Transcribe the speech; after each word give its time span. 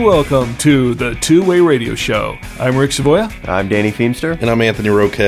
And 0.00 0.06
welcome 0.06 0.56
to 0.56 0.94
the 0.94 1.14
Two 1.16 1.44
Way 1.44 1.60
Radio 1.60 1.94
Show. 1.94 2.38
I'm 2.58 2.74
Rick 2.74 2.92
Savoia. 2.92 3.30
I'm 3.46 3.68
Danny 3.68 3.92
Feemster. 3.92 4.40
And 4.40 4.48
I'm 4.48 4.62
Anthony 4.62 4.88
Roque. 4.88 5.20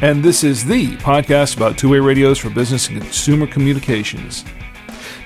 And 0.00 0.24
this 0.24 0.42
is 0.42 0.64
the 0.64 0.96
podcast 0.96 1.58
about 1.58 1.76
two 1.76 1.90
way 1.90 1.98
radios 1.98 2.38
for 2.38 2.48
business 2.48 2.88
and 2.88 3.02
consumer 3.02 3.46
communications. 3.46 4.42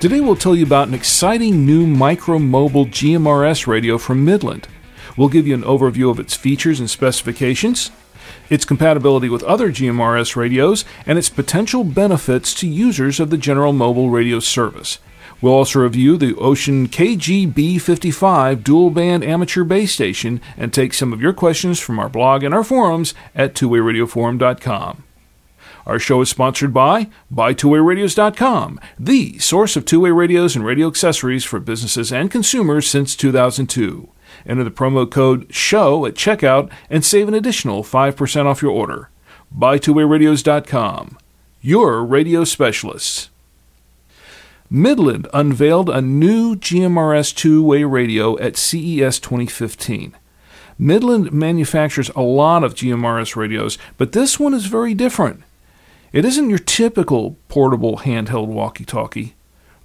Today 0.01 0.19
we'll 0.19 0.35
tell 0.35 0.53
you 0.53 0.65
about 0.65 0.89
an 0.89 0.93
exciting 0.93 1.65
new 1.65 1.87
micro 1.87 2.39
mobile 2.39 2.87
GMRS 2.87 3.67
radio 3.67 3.97
from 3.97 4.25
Midland. 4.25 4.67
We'll 5.15 5.29
give 5.29 5.47
you 5.47 5.53
an 5.53 5.63
overview 5.63 6.11
of 6.11 6.19
its 6.19 6.35
features 6.35 6.81
and 6.81 6.89
specifications, 6.89 7.91
its 8.49 8.65
compatibility 8.65 9.29
with 9.29 9.43
other 9.43 9.71
GMRS 9.71 10.35
radios, 10.35 10.83
and 11.05 11.17
its 11.17 11.29
potential 11.29 11.85
benefits 11.85 12.53
to 12.55 12.67
users 12.67 13.21
of 13.21 13.29
the 13.29 13.37
General 13.37 13.71
Mobile 13.71 14.09
Radio 14.09 14.41
service. 14.41 14.99
We'll 15.41 15.53
also 15.53 15.79
review 15.79 16.17
the 16.17 16.33
Wouxun 16.33 16.87
KGB 16.87 17.79
55 17.79 18.63
dual 18.63 18.89
band 18.89 19.23
amateur 19.23 19.63
base 19.63 19.93
station 19.93 20.41
and 20.57 20.73
take 20.73 20.93
some 20.93 21.13
of 21.13 21.21
your 21.21 21.33
questions 21.33 21.79
from 21.79 21.97
our 21.97 22.09
blog 22.09 22.43
and 22.43 22.53
our 22.53 22.63
forums 22.63 23.13
at 23.33 23.53
twowayradioforum.com. 23.53 25.03
Our 25.85 25.97
show 25.97 26.21
is 26.21 26.29
sponsored 26.29 26.73
by 26.73 27.09
BuyTwoWayRadios.com, 27.33 28.79
the 28.99 29.39
source 29.39 29.75
of 29.75 29.85
two 29.85 30.01
way 30.01 30.11
radios 30.11 30.55
and 30.55 30.63
radio 30.63 30.87
accessories 30.87 31.45
for 31.45 31.59
businesses 31.59 32.11
and 32.11 32.29
consumers 32.29 32.87
since 32.87 33.15
2002. 33.15 34.09
Enter 34.45 34.63
the 34.63 34.71
promo 34.71 35.09
code 35.09 35.51
SHOW 35.53 36.05
at 36.05 36.13
checkout 36.13 36.69
and 36.89 37.03
save 37.03 37.27
an 37.27 37.33
additional 37.33 37.83
5% 37.83 38.45
off 38.45 38.61
your 38.61 38.71
order. 38.71 39.09
BuyTwoWayRadios.com, 39.57 41.17
your 41.61 42.05
radio 42.05 42.43
specialists. 42.43 43.29
Midland 44.71 45.27
unveiled 45.33 45.89
a 45.89 45.99
new 45.99 46.55
GMRS 46.55 47.35
two 47.35 47.63
way 47.63 47.83
radio 47.83 48.37
at 48.37 48.55
CES 48.55 49.19
2015. 49.19 50.15
Midland 50.77 51.33
manufactures 51.33 52.09
a 52.15 52.21
lot 52.21 52.63
of 52.63 52.75
GMRS 52.75 53.35
radios, 53.35 53.79
but 53.97 54.11
this 54.11 54.39
one 54.39 54.53
is 54.53 54.67
very 54.67 54.93
different. 54.93 55.41
It 56.13 56.23
isn't 56.23 56.51
your 56.51 56.59
typical 56.59 57.35
portable 57.47 57.97
handheld 57.97 58.47
walkie 58.47 58.85
talkie. 58.85 59.33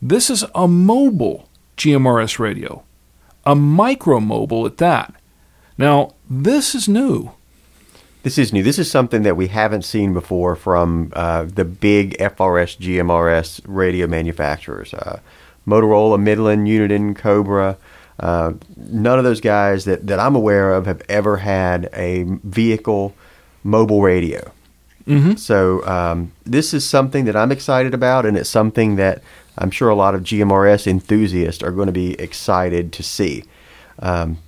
This 0.02 0.28
is 0.28 0.44
a 0.54 0.68
mobile 0.68 1.48
GMRS 1.78 2.38
radio, 2.38 2.82
a 3.46 3.54
micro 3.54 4.20
mobile 4.20 4.66
at 4.66 4.76
that. 4.76 5.14
Now, 5.78 6.14
this 6.28 6.74
is 6.74 6.88
new. 6.88 7.32
This 8.24 8.38
is 8.38 8.54
new. 8.54 8.62
This 8.62 8.78
is 8.78 8.90
something 8.90 9.22
that 9.24 9.36
we 9.36 9.48
haven't 9.48 9.82
seen 9.82 10.14
before 10.14 10.56
from 10.56 11.12
uh, 11.14 11.44
the 11.44 11.66
big 11.66 12.16
FRS 12.16 12.78
GMRS 12.78 13.60
radio 13.66 14.06
manufacturers. 14.06 14.94
Uh, 14.94 15.20
Motorola, 15.66 16.18
Midland, 16.18 16.66
Uniden, 16.66 17.14
Cobra. 17.14 17.76
Uh, 18.18 18.54
none 18.76 19.18
of 19.18 19.24
those 19.24 19.42
guys 19.42 19.84
that, 19.84 20.06
that 20.06 20.18
I'm 20.18 20.34
aware 20.34 20.72
of 20.72 20.86
have 20.86 21.02
ever 21.06 21.36
had 21.36 21.90
a 21.92 22.22
vehicle 22.22 23.14
mobile 23.62 24.00
radio. 24.00 24.50
Mm-hmm. 25.06 25.34
So 25.34 25.86
um, 25.86 26.32
this 26.44 26.72
is 26.72 26.88
something 26.88 27.26
that 27.26 27.36
I'm 27.36 27.52
excited 27.52 27.92
about, 27.92 28.24
and 28.24 28.38
it's 28.38 28.48
something 28.48 28.96
that 28.96 29.22
I'm 29.58 29.70
sure 29.70 29.90
a 29.90 29.94
lot 29.94 30.14
of 30.14 30.22
GMRS 30.22 30.86
enthusiasts 30.86 31.62
are 31.62 31.72
going 31.72 31.88
to 31.88 31.92
be 31.92 32.18
excited 32.18 32.90
to 32.94 33.02
see. 33.02 33.44
Um, 33.98 34.38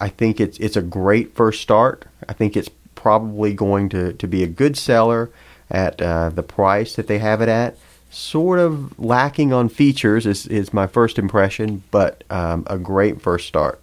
I 0.00 0.08
think 0.08 0.40
it's 0.40 0.58
it's 0.58 0.76
a 0.76 0.82
great 0.82 1.36
first 1.36 1.60
start. 1.60 2.06
I 2.28 2.32
think 2.32 2.56
it's 2.56 2.70
probably 3.00 3.54
going 3.54 3.88
to, 3.88 4.12
to 4.12 4.28
be 4.28 4.42
a 4.42 4.46
good 4.46 4.76
seller 4.76 5.30
at 5.70 6.02
uh, 6.02 6.28
the 6.28 6.42
price 6.42 6.94
that 6.96 7.06
they 7.06 7.18
have 7.18 7.40
it 7.40 7.48
at. 7.48 7.76
Sort 8.10 8.58
of 8.58 8.98
lacking 8.98 9.52
on 9.52 9.68
features 9.68 10.26
is, 10.26 10.46
is 10.46 10.74
my 10.74 10.86
first 10.86 11.18
impression, 11.18 11.82
but 11.90 12.24
um, 12.28 12.66
a 12.68 12.76
great 12.76 13.22
first 13.22 13.46
start. 13.48 13.80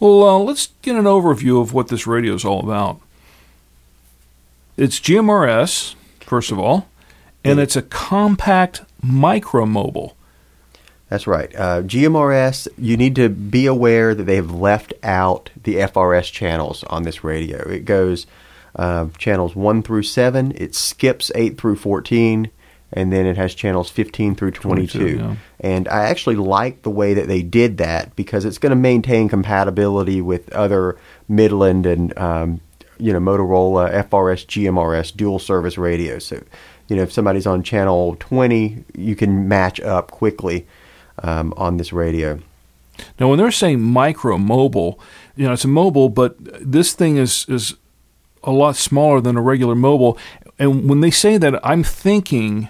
Well, 0.00 0.26
uh, 0.26 0.38
let's 0.38 0.70
get 0.82 0.96
an 0.96 1.04
overview 1.04 1.60
of 1.60 1.72
what 1.72 1.88
this 1.88 2.06
radio 2.06 2.34
is 2.34 2.44
all 2.44 2.60
about. 2.60 3.00
It's 4.76 4.98
GMRS, 4.98 5.94
first 6.20 6.50
of 6.50 6.58
all, 6.58 6.88
and 7.44 7.60
it's 7.60 7.76
a 7.76 7.82
compact 7.82 8.82
micro 9.02 9.66
mobile. 9.66 10.16
That's 11.10 11.26
right. 11.26 11.52
Uh, 11.56 11.82
GMRS, 11.82 12.68
you 12.78 12.96
need 12.96 13.16
to 13.16 13.28
be 13.28 13.66
aware 13.66 14.14
that 14.14 14.22
they've 14.22 14.50
left 14.50 14.94
out 15.02 15.50
the 15.60 15.74
FRS 15.74 16.30
channels 16.30 16.84
on 16.84 17.02
this 17.02 17.24
radio. 17.24 17.68
It 17.68 17.84
goes 17.84 18.28
uh, 18.76 19.08
channels 19.18 19.56
1 19.56 19.82
through 19.82 20.04
7, 20.04 20.52
it 20.56 20.76
skips 20.76 21.32
8 21.34 21.58
through 21.58 21.76
14, 21.76 22.48
and 22.92 23.12
then 23.12 23.26
it 23.26 23.36
has 23.36 23.56
channels 23.56 23.90
15 23.90 24.36
through 24.36 24.52
22. 24.52 24.98
22, 24.98 25.18
yeah. 25.18 25.36
And 25.58 25.88
I 25.88 26.04
actually 26.04 26.36
like 26.36 26.82
the 26.82 26.90
way 26.90 27.12
that 27.14 27.26
they 27.26 27.42
did 27.42 27.78
that 27.78 28.14
because 28.14 28.44
it's 28.44 28.58
going 28.58 28.70
to 28.70 28.76
maintain 28.76 29.28
compatibility 29.28 30.20
with 30.20 30.52
other 30.52 30.96
Midland 31.28 31.86
and 31.86 32.16
um, 32.16 32.60
you 32.98 33.12
know 33.12 33.18
Motorola 33.18 33.92
FRS 34.08 34.46
GMRS 34.46 35.16
dual 35.16 35.40
service 35.40 35.76
radios. 35.76 36.24
So 36.24 36.42
you 36.88 36.96
know 36.96 37.02
if 37.02 37.12
somebody's 37.12 37.46
on 37.46 37.62
channel 37.62 38.16
20, 38.20 38.84
you 38.94 39.16
can 39.16 39.48
match 39.48 39.80
up 39.80 40.10
quickly 40.10 40.66
um, 41.20 41.54
on 41.56 41.76
this 41.76 41.92
radio. 41.92 42.40
Now, 43.18 43.28
when 43.28 43.38
they're 43.38 43.50
saying 43.50 43.80
micro 43.80 44.36
mobile, 44.36 45.00
you 45.36 45.46
know, 45.46 45.52
it's 45.52 45.64
a 45.64 45.68
mobile, 45.68 46.08
but 46.08 46.36
this 46.60 46.92
thing 46.92 47.16
is 47.16 47.46
is 47.48 47.74
a 48.42 48.50
lot 48.50 48.76
smaller 48.76 49.20
than 49.20 49.36
a 49.36 49.42
regular 49.42 49.74
mobile. 49.74 50.18
And 50.58 50.88
when 50.88 51.00
they 51.00 51.10
say 51.10 51.38
that, 51.38 51.60
I'm 51.64 51.82
thinking 51.82 52.68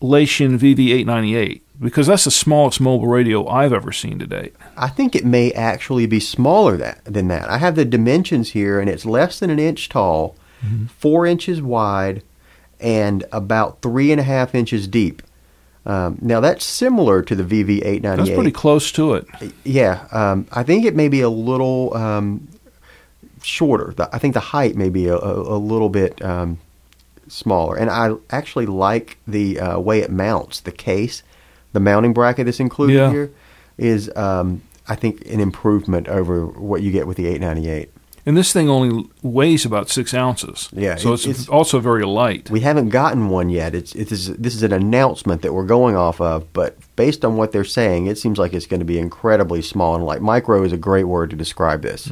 Leixen 0.00 0.58
VV898 0.58 1.60
because 1.80 2.06
that's 2.06 2.24
the 2.24 2.30
smallest 2.30 2.80
mobile 2.80 3.08
radio 3.08 3.46
I've 3.48 3.72
ever 3.72 3.92
seen 3.92 4.18
to 4.20 4.26
date. 4.26 4.54
I 4.76 4.88
think 4.88 5.14
it 5.14 5.24
may 5.24 5.52
actually 5.52 6.06
be 6.06 6.20
smaller 6.20 6.76
that, 6.76 7.04
than 7.04 7.28
that. 7.28 7.48
I 7.50 7.58
have 7.58 7.74
the 7.74 7.84
dimensions 7.84 8.50
here, 8.50 8.78
and 8.80 8.88
it's 8.88 9.04
less 9.04 9.38
than 9.38 9.50
an 9.50 9.58
inch 9.58 9.88
tall, 9.88 10.36
four 10.88 11.26
inches 11.26 11.60
wide, 11.60 12.22
and 12.80 13.24
about 13.32 13.82
three 13.82 14.12
and 14.12 14.20
a 14.20 14.24
half 14.24 14.54
inches 14.54 14.86
deep. 14.86 15.22
Um, 15.86 16.18
now 16.22 16.40
that's 16.40 16.64
similar 16.64 17.22
to 17.22 17.34
the 17.34 17.42
VV898. 17.44 18.02
That's 18.16 18.30
pretty 18.30 18.50
close 18.52 18.90
to 18.92 19.14
it. 19.14 19.26
Yeah, 19.64 20.06
um, 20.12 20.46
I 20.52 20.62
think 20.62 20.84
it 20.86 20.94
may 20.96 21.08
be 21.08 21.20
a 21.20 21.28
little 21.28 21.94
um, 21.94 22.48
shorter. 23.42 23.92
The, 23.94 24.08
I 24.14 24.18
think 24.18 24.34
the 24.34 24.40
height 24.40 24.76
may 24.76 24.88
be 24.88 25.06
a, 25.08 25.16
a, 25.16 25.56
a 25.56 25.58
little 25.58 25.90
bit 25.90 26.22
um, 26.24 26.58
smaller, 27.28 27.76
and 27.76 27.90
I 27.90 28.14
actually 28.30 28.66
like 28.66 29.18
the 29.26 29.60
uh, 29.60 29.78
way 29.78 30.00
it 30.00 30.10
mounts. 30.10 30.60
The 30.60 30.72
case, 30.72 31.22
the 31.72 31.80
mounting 31.80 32.14
bracket 32.14 32.46
that's 32.46 32.60
included 32.60 32.94
Yeah. 32.94 33.10
here, 33.10 33.30
is 33.76 34.10
um, 34.16 34.62
I 34.88 34.94
think 34.94 35.26
an 35.26 35.40
improvement 35.40 36.08
over 36.08 36.46
what 36.46 36.82
you 36.82 36.92
get 36.92 37.06
with 37.06 37.16
the 37.18 37.26
898. 37.26 37.90
And 38.26 38.36
this 38.38 38.54
thing 38.54 38.70
only 38.70 39.06
weighs 39.22 39.66
about 39.66 39.90
six 39.90 40.14
ounces. 40.14 40.70
Yeah, 40.72 40.96
So 40.96 41.12
it's, 41.12 41.26
it's- 41.26 41.48
also 41.48 41.78
very 41.78 42.04
light. 42.06 42.48
We 42.48 42.60
haven't 42.60 42.88
gotten 42.88 43.28
one 43.28 43.50
yet. 43.50 43.74
It's 43.74 43.94
it 43.94 44.10
is 44.10 44.28
this 44.36 44.54
is 44.54 44.62
an 44.62 44.72
announcement 44.72 45.42
that 45.42 45.52
we're 45.52 45.66
going 45.66 45.94
off 45.94 46.20
of, 46.22 46.50
but 46.54 46.76
based 46.96 47.22
on 47.24 47.36
what 47.36 47.52
they're 47.52 47.64
saying, 47.64 48.06
it 48.06 48.16
seems 48.16 48.38
like 48.38 48.54
it's 48.54 48.66
going 48.66 48.80
to 48.80 48.86
be 48.86 48.98
incredibly 48.98 49.60
small 49.60 49.94
and 49.94 50.04
light. 50.04 50.22
micro 50.22 50.62
is 50.64 50.72
a 50.72 50.78
great 50.78 51.04
word 51.04 51.30
to 51.30 51.36
describe 51.36 51.82
this. 51.82 52.10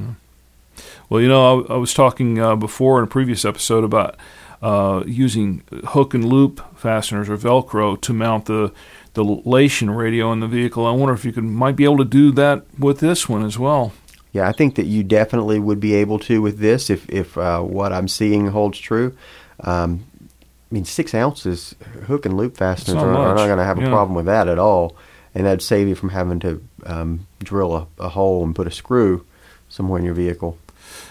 Well, 1.08 1.20
you 1.20 1.28
know, 1.28 1.64
I, 1.68 1.74
I 1.74 1.76
was 1.76 1.94
talking 1.94 2.38
uh, 2.38 2.56
before 2.56 2.98
in 2.98 3.04
a 3.04 3.08
previous 3.08 3.44
episode 3.44 3.84
about 3.84 4.16
uh, 4.62 5.02
using 5.06 5.62
hook 5.88 6.14
and 6.14 6.24
loop 6.24 6.60
fasteners 6.78 7.28
or 7.28 7.36
Velcro 7.36 8.00
to 8.02 8.12
mount 8.12 8.44
the 8.46 8.72
the 9.14 9.24
Leixen 9.24 9.94
radio 9.94 10.32
in 10.32 10.40
the 10.40 10.46
vehicle. 10.46 10.86
I 10.86 10.90
wonder 10.92 11.12
if 11.14 11.24
you 11.24 11.32
could 11.32 11.44
might 11.44 11.76
be 11.76 11.84
able 11.84 11.98
to 11.98 12.04
do 12.04 12.32
that 12.32 12.64
with 12.78 13.00
this 13.00 13.28
one 13.28 13.44
as 13.44 13.58
well. 13.58 13.92
Yeah, 14.32 14.48
I 14.48 14.52
think 14.52 14.76
that 14.76 14.86
you 14.86 15.04
definitely 15.04 15.58
would 15.58 15.78
be 15.78 15.94
able 15.94 16.18
to 16.20 16.40
with 16.40 16.58
this 16.58 16.90
if 16.90 17.08
if 17.10 17.36
uh, 17.36 17.60
what 17.60 17.92
I'm 17.92 18.08
seeing 18.08 18.48
holds 18.48 18.78
true. 18.78 19.16
Um, 19.60 20.06
I 20.20 20.74
mean, 20.74 20.84
six 20.86 21.14
ounces 21.14 21.74
hook 22.06 22.24
and 22.24 22.36
loop 22.36 22.56
fasteners 22.56 22.96
not 22.96 23.04
are, 23.04 23.14
are 23.14 23.34
not 23.34 23.46
going 23.46 23.58
to 23.58 23.64
have 23.64 23.78
a 23.78 23.86
problem 23.88 24.14
with 24.14 24.24
that 24.26 24.48
at 24.48 24.58
all, 24.58 24.96
and 25.34 25.44
that'd 25.44 25.60
save 25.60 25.86
you 25.86 25.94
from 25.94 26.08
having 26.08 26.40
to 26.40 26.62
um, 26.86 27.26
drill 27.40 27.76
a, 27.76 27.86
a 27.98 28.08
hole 28.08 28.42
and 28.42 28.56
put 28.56 28.66
a 28.66 28.70
screw 28.70 29.26
somewhere 29.68 29.98
in 29.98 30.04
your 30.04 30.14
vehicle. 30.14 30.56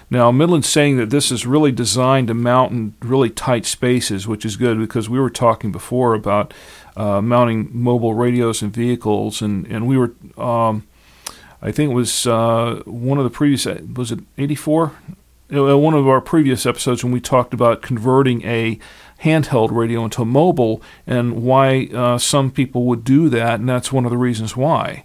Now, 0.09 0.31
Midland's 0.31 0.67
saying 0.67 0.97
that 0.97 1.09
this 1.09 1.31
is 1.31 1.45
really 1.45 1.71
designed 1.71 2.27
to 2.27 2.33
mount 2.33 2.71
in 2.71 2.94
really 3.01 3.29
tight 3.29 3.65
spaces, 3.65 4.27
which 4.27 4.45
is 4.45 4.57
good 4.57 4.77
because 4.77 5.09
we 5.09 5.19
were 5.19 5.29
talking 5.29 5.71
before 5.71 6.13
about 6.13 6.53
uh, 6.97 7.21
mounting 7.21 7.69
mobile 7.71 8.13
radios 8.13 8.62
in 8.62 8.71
vehicles, 8.71 9.41
and, 9.41 9.65
and 9.67 9.88
we 9.88 9.97
were, 9.97 10.12
um, 10.38 10.85
I 11.62 11.72
think 11.72 11.92
it 11.92 11.96
was 11.96 12.25
uh, 12.25 12.81
one 12.86 13.18
of 13.18 13.24
the 13.24 13.30
previous, 13.30 13.66
was 13.66 14.12
it 14.12 14.19
84? 14.38 14.94
Uh, 15.54 15.78
One 15.78 15.94
of 15.94 16.08
our 16.08 16.22
previous 16.22 16.66
episodes 16.66 17.04
when 17.04 17.13
we 17.13 17.19
talked 17.19 17.54
about 17.54 17.81
converting 17.81 18.44
a 18.46 18.80
handheld 19.24 19.72
radio 19.72 20.04
into 20.04 20.22
a 20.22 20.25
mobile 20.25 20.81
and 21.06 21.44
why 21.44 21.90
uh, 21.94 22.18
some 22.18 22.52
people 22.52 22.86
would 22.86 23.04
do 23.04 23.30
that, 23.30 23.60
and 23.60 23.69
that's 23.69 23.92
one 23.92 24.06
of 24.06 24.12
the 24.12 24.18
reasons 24.18 24.56
why. 24.56 25.04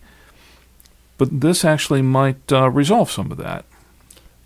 But 1.18 1.40
this 1.40 1.64
actually 1.64 2.02
might 2.02 2.52
uh, 2.52 2.70
resolve 2.70 3.10
some 3.10 3.30
of 3.30 3.38
that. 3.38 3.64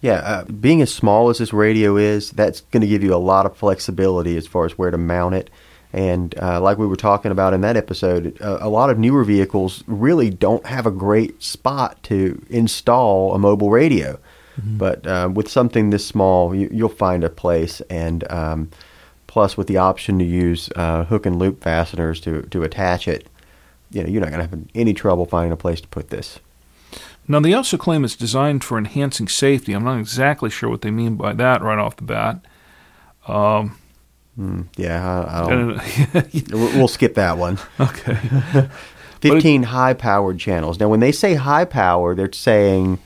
Yeah, 0.00 0.14
uh, 0.14 0.44
being 0.44 0.80
as 0.80 0.92
small 0.92 1.28
as 1.28 1.38
this 1.38 1.52
radio 1.52 1.96
is, 1.96 2.30
that's 2.30 2.62
going 2.62 2.80
to 2.80 2.86
give 2.86 3.02
you 3.02 3.14
a 3.14 3.16
lot 3.16 3.44
of 3.44 3.56
flexibility 3.56 4.36
as 4.36 4.46
far 4.46 4.64
as 4.64 4.78
where 4.78 4.90
to 4.90 4.96
mount 4.96 5.34
it. 5.34 5.50
And 5.92 6.38
uh, 6.40 6.60
like 6.60 6.78
we 6.78 6.86
were 6.86 6.96
talking 6.96 7.32
about 7.32 7.52
in 7.52 7.62
that 7.62 7.76
episode, 7.76 8.40
uh, 8.40 8.58
a 8.60 8.68
lot 8.68 8.90
of 8.90 8.98
newer 8.98 9.24
vehicles 9.24 9.82
really 9.86 10.30
don't 10.30 10.64
have 10.66 10.86
a 10.86 10.90
great 10.90 11.42
spot 11.42 12.00
to 12.04 12.40
install 12.48 13.34
a 13.34 13.38
mobile 13.38 13.70
radio. 13.70 14.18
But 14.62 15.06
uh, 15.06 15.30
with 15.32 15.48
something 15.48 15.90
this 15.90 16.06
small, 16.06 16.54
you, 16.54 16.68
you'll 16.70 16.88
find 16.90 17.24
a 17.24 17.30
place. 17.30 17.80
And 17.88 18.30
um, 18.30 18.70
plus, 19.26 19.56
with 19.56 19.68
the 19.68 19.78
option 19.78 20.18
to 20.18 20.24
use 20.24 20.68
uh, 20.76 21.04
hook 21.04 21.26
and 21.26 21.38
loop 21.38 21.62
fasteners 21.62 22.20
to, 22.22 22.42
to 22.42 22.62
attach 22.62 23.08
it, 23.08 23.26
you 23.90 24.02
know, 24.02 24.08
you're 24.08 24.20
not 24.20 24.30
going 24.30 24.46
to 24.46 24.50
have 24.50 24.68
any 24.74 24.92
trouble 24.92 25.24
finding 25.24 25.52
a 25.52 25.56
place 25.56 25.80
to 25.80 25.88
put 25.88 26.10
this. 26.10 26.38
Now, 27.26 27.40
they 27.40 27.54
also 27.54 27.76
claim 27.76 28.04
it's 28.04 28.16
designed 28.16 28.62
for 28.62 28.76
enhancing 28.76 29.28
safety. 29.28 29.72
I'm 29.72 29.84
not 29.84 29.98
exactly 29.98 30.50
sure 30.50 30.68
what 30.68 30.82
they 30.82 30.90
mean 30.90 31.16
by 31.16 31.32
that 31.32 31.62
right 31.62 31.78
off 31.78 31.96
the 31.96 32.02
bat. 32.02 32.44
Um, 33.26 33.78
Yeah, 34.76 35.24
I, 35.24 35.44
I 35.44 35.48
don't, 35.48 36.32
we'll 36.52 36.78
we'll 36.78 36.88
skip 36.88 37.14
that 37.14 37.36
one. 37.38 37.58
okay. 37.80 38.16
15 39.20 39.64
high 39.64 39.92
powered 39.92 40.38
channels. 40.38 40.80
Now, 40.80 40.88
when 40.88 41.00
they 41.00 41.12
say 41.12 41.34
high 41.34 41.66
power, 41.66 42.14
they're 42.14 42.32
saying 42.32 42.98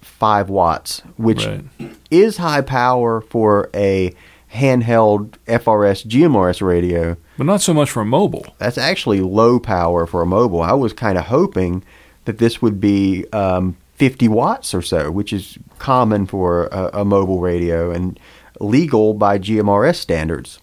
5 0.00 0.48
watts, 0.48 1.00
which 1.16 1.46
Right. 1.46 1.64
is 2.10 2.38
high 2.38 2.62
power 2.62 3.20
for 3.20 3.70
a 3.72 4.12
handheld 4.52 5.34
FRS 5.46 6.04
GMRS 6.06 6.60
radio. 6.66 7.16
But 7.38 7.46
not 7.46 7.60
so 7.60 7.72
much 7.72 7.90
for 7.90 8.02
a 8.02 8.04
mobile. 8.04 8.44
That's 8.58 8.76
actually 8.76 9.20
low 9.20 9.60
power 9.60 10.04
for 10.04 10.20
a 10.22 10.26
mobile. 10.26 10.62
I 10.62 10.72
was 10.72 10.92
kind 10.92 11.16
of 11.16 11.26
hoping 11.26 11.84
that 12.24 12.38
this 12.38 12.60
would 12.60 12.80
be 12.80 13.24
um, 13.32 13.76
50 13.94 14.26
watts 14.28 14.74
or 14.74 14.82
so, 14.82 15.10
which 15.12 15.32
is 15.32 15.58
common 15.78 16.26
for 16.26 16.66
a, 16.66 16.90
a 17.00 17.04
mobile 17.04 17.40
radio 17.40 17.90
and 17.92 18.18
legal 18.60 19.14
by 19.14 19.38
GMRS 19.38 19.94
standards. 19.96 20.58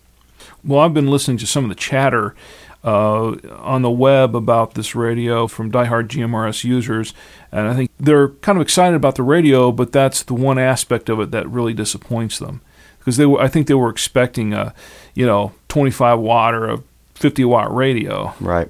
Well, 0.63 0.81
I've 0.81 0.93
been 0.93 1.09
listening 1.09 1.37
to 1.37 1.47
some 1.47 1.63
of 1.63 1.69
the 1.69 1.75
chatter 1.75 2.35
uh, 2.83 3.35
on 3.59 3.81
the 3.81 3.91
web 3.91 4.35
about 4.35 4.73
this 4.73 4.95
radio 4.95 5.47
from 5.47 5.71
diehard 5.71 6.07
GMRS 6.07 6.63
users, 6.63 7.13
and 7.51 7.67
I 7.67 7.75
think 7.75 7.91
they're 7.99 8.29
kind 8.29 8.57
of 8.57 8.61
excited 8.61 8.95
about 8.95 9.15
the 9.15 9.23
radio, 9.23 9.71
but 9.71 9.91
that's 9.91 10.23
the 10.23 10.33
one 10.33 10.57
aspect 10.57 11.09
of 11.09 11.19
it 11.19 11.31
that 11.31 11.49
really 11.49 11.73
disappoints 11.73 12.39
them 12.39 12.61
because 12.99 13.17
they 13.17 13.25
were, 13.25 13.41
I 13.41 13.47
think 13.47 13.67
they 13.67 13.73
were 13.73 13.89
expecting 13.89 14.53
a, 14.53 14.73
you 15.13 15.25
know, 15.25 15.53
25 15.69 16.19
watt 16.19 16.53
or 16.53 16.69
a 16.69 16.83
50 17.15 17.43
watt 17.45 17.73
radio. 17.73 18.33
Right. 18.39 18.69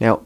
Now, 0.00 0.22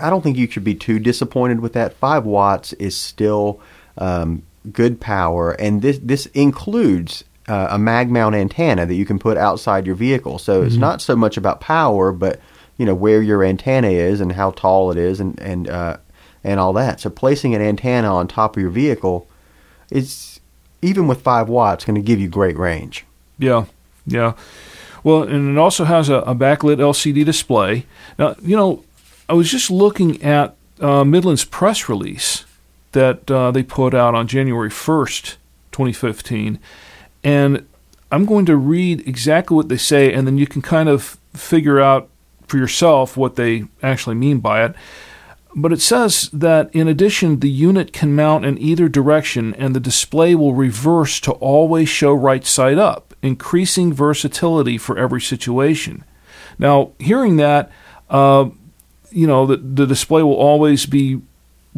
I 0.00 0.10
don't 0.10 0.22
think 0.22 0.36
you 0.36 0.50
should 0.50 0.64
be 0.64 0.74
too 0.74 0.98
disappointed 0.98 1.60
with 1.60 1.72
that. 1.72 1.94
Five 1.94 2.24
watts 2.24 2.72
is 2.74 2.96
still 2.96 3.60
um, 3.96 4.42
good 4.70 5.00
power, 5.00 5.52
and 5.52 5.82
this 5.82 5.98
this 6.02 6.26
includes 6.26 7.24
uh, 7.48 7.68
a 7.70 7.78
mag 7.78 8.10
mount 8.10 8.34
antenna 8.34 8.86
that 8.86 8.94
you 8.94 9.04
can 9.04 9.18
put 9.18 9.36
outside 9.36 9.86
your 9.86 9.94
vehicle. 9.94 10.38
So 10.38 10.62
it's 10.62 10.76
not 10.76 11.00
so 11.00 11.16
much 11.16 11.36
about 11.36 11.60
power, 11.60 12.12
but 12.12 12.40
you 12.76 12.86
know 12.86 12.94
where 12.94 13.22
your 13.22 13.42
antenna 13.42 13.88
is 13.88 14.20
and 14.20 14.32
how 14.32 14.52
tall 14.52 14.90
it 14.90 14.98
is, 14.98 15.18
and 15.18 15.38
and 15.40 15.68
uh, 15.68 15.96
and 16.44 16.60
all 16.60 16.72
that. 16.74 17.00
So 17.00 17.10
placing 17.10 17.54
an 17.54 17.62
antenna 17.62 18.14
on 18.14 18.28
top 18.28 18.56
of 18.56 18.60
your 18.60 18.70
vehicle 18.70 19.28
is 19.90 20.40
even 20.82 21.08
with 21.08 21.22
five 21.22 21.48
watts 21.48 21.84
going 21.84 21.96
to 21.96 22.00
give 22.00 22.20
you 22.20 22.28
great 22.28 22.56
range. 22.56 23.04
Yeah, 23.38 23.64
yeah. 24.06 24.34
Well, 25.02 25.22
and 25.22 25.56
it 25.56 25.58
also 25.58 25.84
has 25.84 26.08
a, 26.08 26.16
a 26.16 26.34
backlit 26.34 26.76
LCD 26.76 27.24
display. 27.24 27.86
Now, 28.18 28.36
you 28.42 28.56
know, 28.56 28.84
I 29.28 29.32
was 29.32 29.50
just 29.50 29.70
looking 29.70 30.22
at 30.22 30.56
uh, 30.80 31.04
Midland's 31.04 31.44
press 31.44 31.88
release 31.88 32.44
that 32.92 33.30
uh, 33.30 33.50
they 33.50 33.62
put 33.62 33.94
out 33.94 34.14
on 34.14 34.26
January 34.26 34.70
1st, 34.70 35.36
2015, 35.72 36.58
and 37.22 37.66
I'm 38.10 38.24
going 38.24 38.46
to 38.46 38.56
read 38.56 39.06
exactly 39.06 39.54
what 39.54 39.68
they 39.68 39.76
say, 39.76 40.12
and 40.12 40.26
then 40.26 40.38
you 40.38 40.46
can 40.46 40.62
kind 40.62 40.88
of 40.88 41.18
figure 41.34 41.80
out 41.80 42.08
for 42.46 42.56
yourself 42.56 43.16
what 43.16 43.36
they 43.36 43.64
actually 43.82 44.16
mean 44.16 44.38
by 44.38 44.64
it. 44.64 44.74
But 45.54 45.72
it 45.72 45.80
says 45.80 46.30
that 46.32 46.74
in 46.74 46.88
addition, 46.88 47.40
the 47.40 47.50
unit 47.50 47.92
can 47.92 48.14
mount 48.14 48.44
in 48.44 48.58
either 48.58 48.88
direction 48.88 49.54
and 49.54 49.74
the 49.74 49.80
display 49.80 50.34
will 50.34 50.54
reverse 50.54 51.20
to 51.20 51.32
always 51.32 51.88
show 51.88 52.12
right 52.12 52.44
side 52.44 52.78
up, 52.78 53.14
increasing 53.22 53.92
versatility 53.92 54.78
for 54.78 54.96
every 54.98 55.20
situation. 55.20 56.04
Now, 56.58 56.92
hearing 56.98 57.36
that, 57.36 57.70
uh, 58.10 58.50
you 59.10 59.26
know, 59.26 59.46
the, 59.46 59.56
the 59.56 59.86
display 59.86 60.22
will 60.22 60.36
always 60.36 60.86
be 60.86 61.20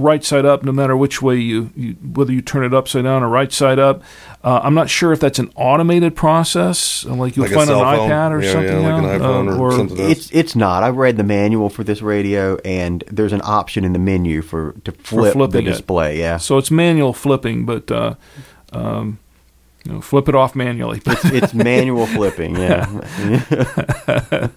right 0.00 0.24
side 0.24 0.44
up 0.44 0.62
no 0.62 0.72
matter 0.72 0.96
which 0.96 1.20
way 1.22 1.36
you, 1.36 1.70
you 1.76 1.92
whether 1.94 2.32
you 2.32 2.40
turn 2.42 2.64
it 2.64 2.72
upside 2.74 3.04
down 3.04 3.22
or 3.22 3.28
right 3.28 3.52
side 3.52 3.78
up. 3.78 4.02
Uh, 4.42 4.60
I'm 4.62 4.74
not 4.74 4.88
sure 4.88 5.12
if 5.12 5.20
that's 5.20 5.38
an 5.38 5.52
automated 5.54 6.16
process, 6.16 7.04
like 7.04 7.36
you'll 7.36 7.44
Like 7.44 7.52
a 7.52 7.56
find 7.56 7.70
on 7.70 7.86
an 7.86 7.96
phone? 7.98 8.10
iPad 8.10 8.30
or 8.30 8.42
Yeah, 8.42 8.52
something. 8.52 8.80
yeah, 8.82 8.94
like 8.94 9.02
an 9.14 9.20
iPhone 9.20 9.52
uh, 9.54 9.58
or 9.58 9.72
something. 9.72 9.96
That's- 9.98 10.16
It's 10.18 10.30
it's 10.32 10.56
not. 10.56 10.82
I've 10.82 10.96
read 10.96 11.16
the 11.18 11.24
manual 11.24 11.68
for 11.68 11.84
this 11.84 12.00
radio, 12.00 12.56
and 12.64 13.04
there's 13.10 13.32
an 13.34 13.42
option 13.44 13.84
in 13.84 13.92
the 13.92 13.98
menu 13.98 14.40
for 14.42 14.72
to 14.84 14.92
flip 14.92 15.24
the 15.26 15.32
flipping 15.32 15.66
it. 15.66 15.70
display. 15.70 16.18
Yeah, 16.18 16.38
So 16.38 16.56
it's 16.56 16.70
manual 16.70 17.12
flipping, 17.12 17.66
but 17.66 17.90
uh, 17.90 18.14
um, 18.72 19.18
you 19.84 19.92
know, 19.92 20.00
flip 20.00 20.28
it 20.28 20.34
off 20.34 20.54
manually. 20.54 21.00
it's, 21.04 21.24
it's 21.26 21.54
manual 21.70 22.06
flipping. 22.06 22.56
Yeah, 22.56 22.86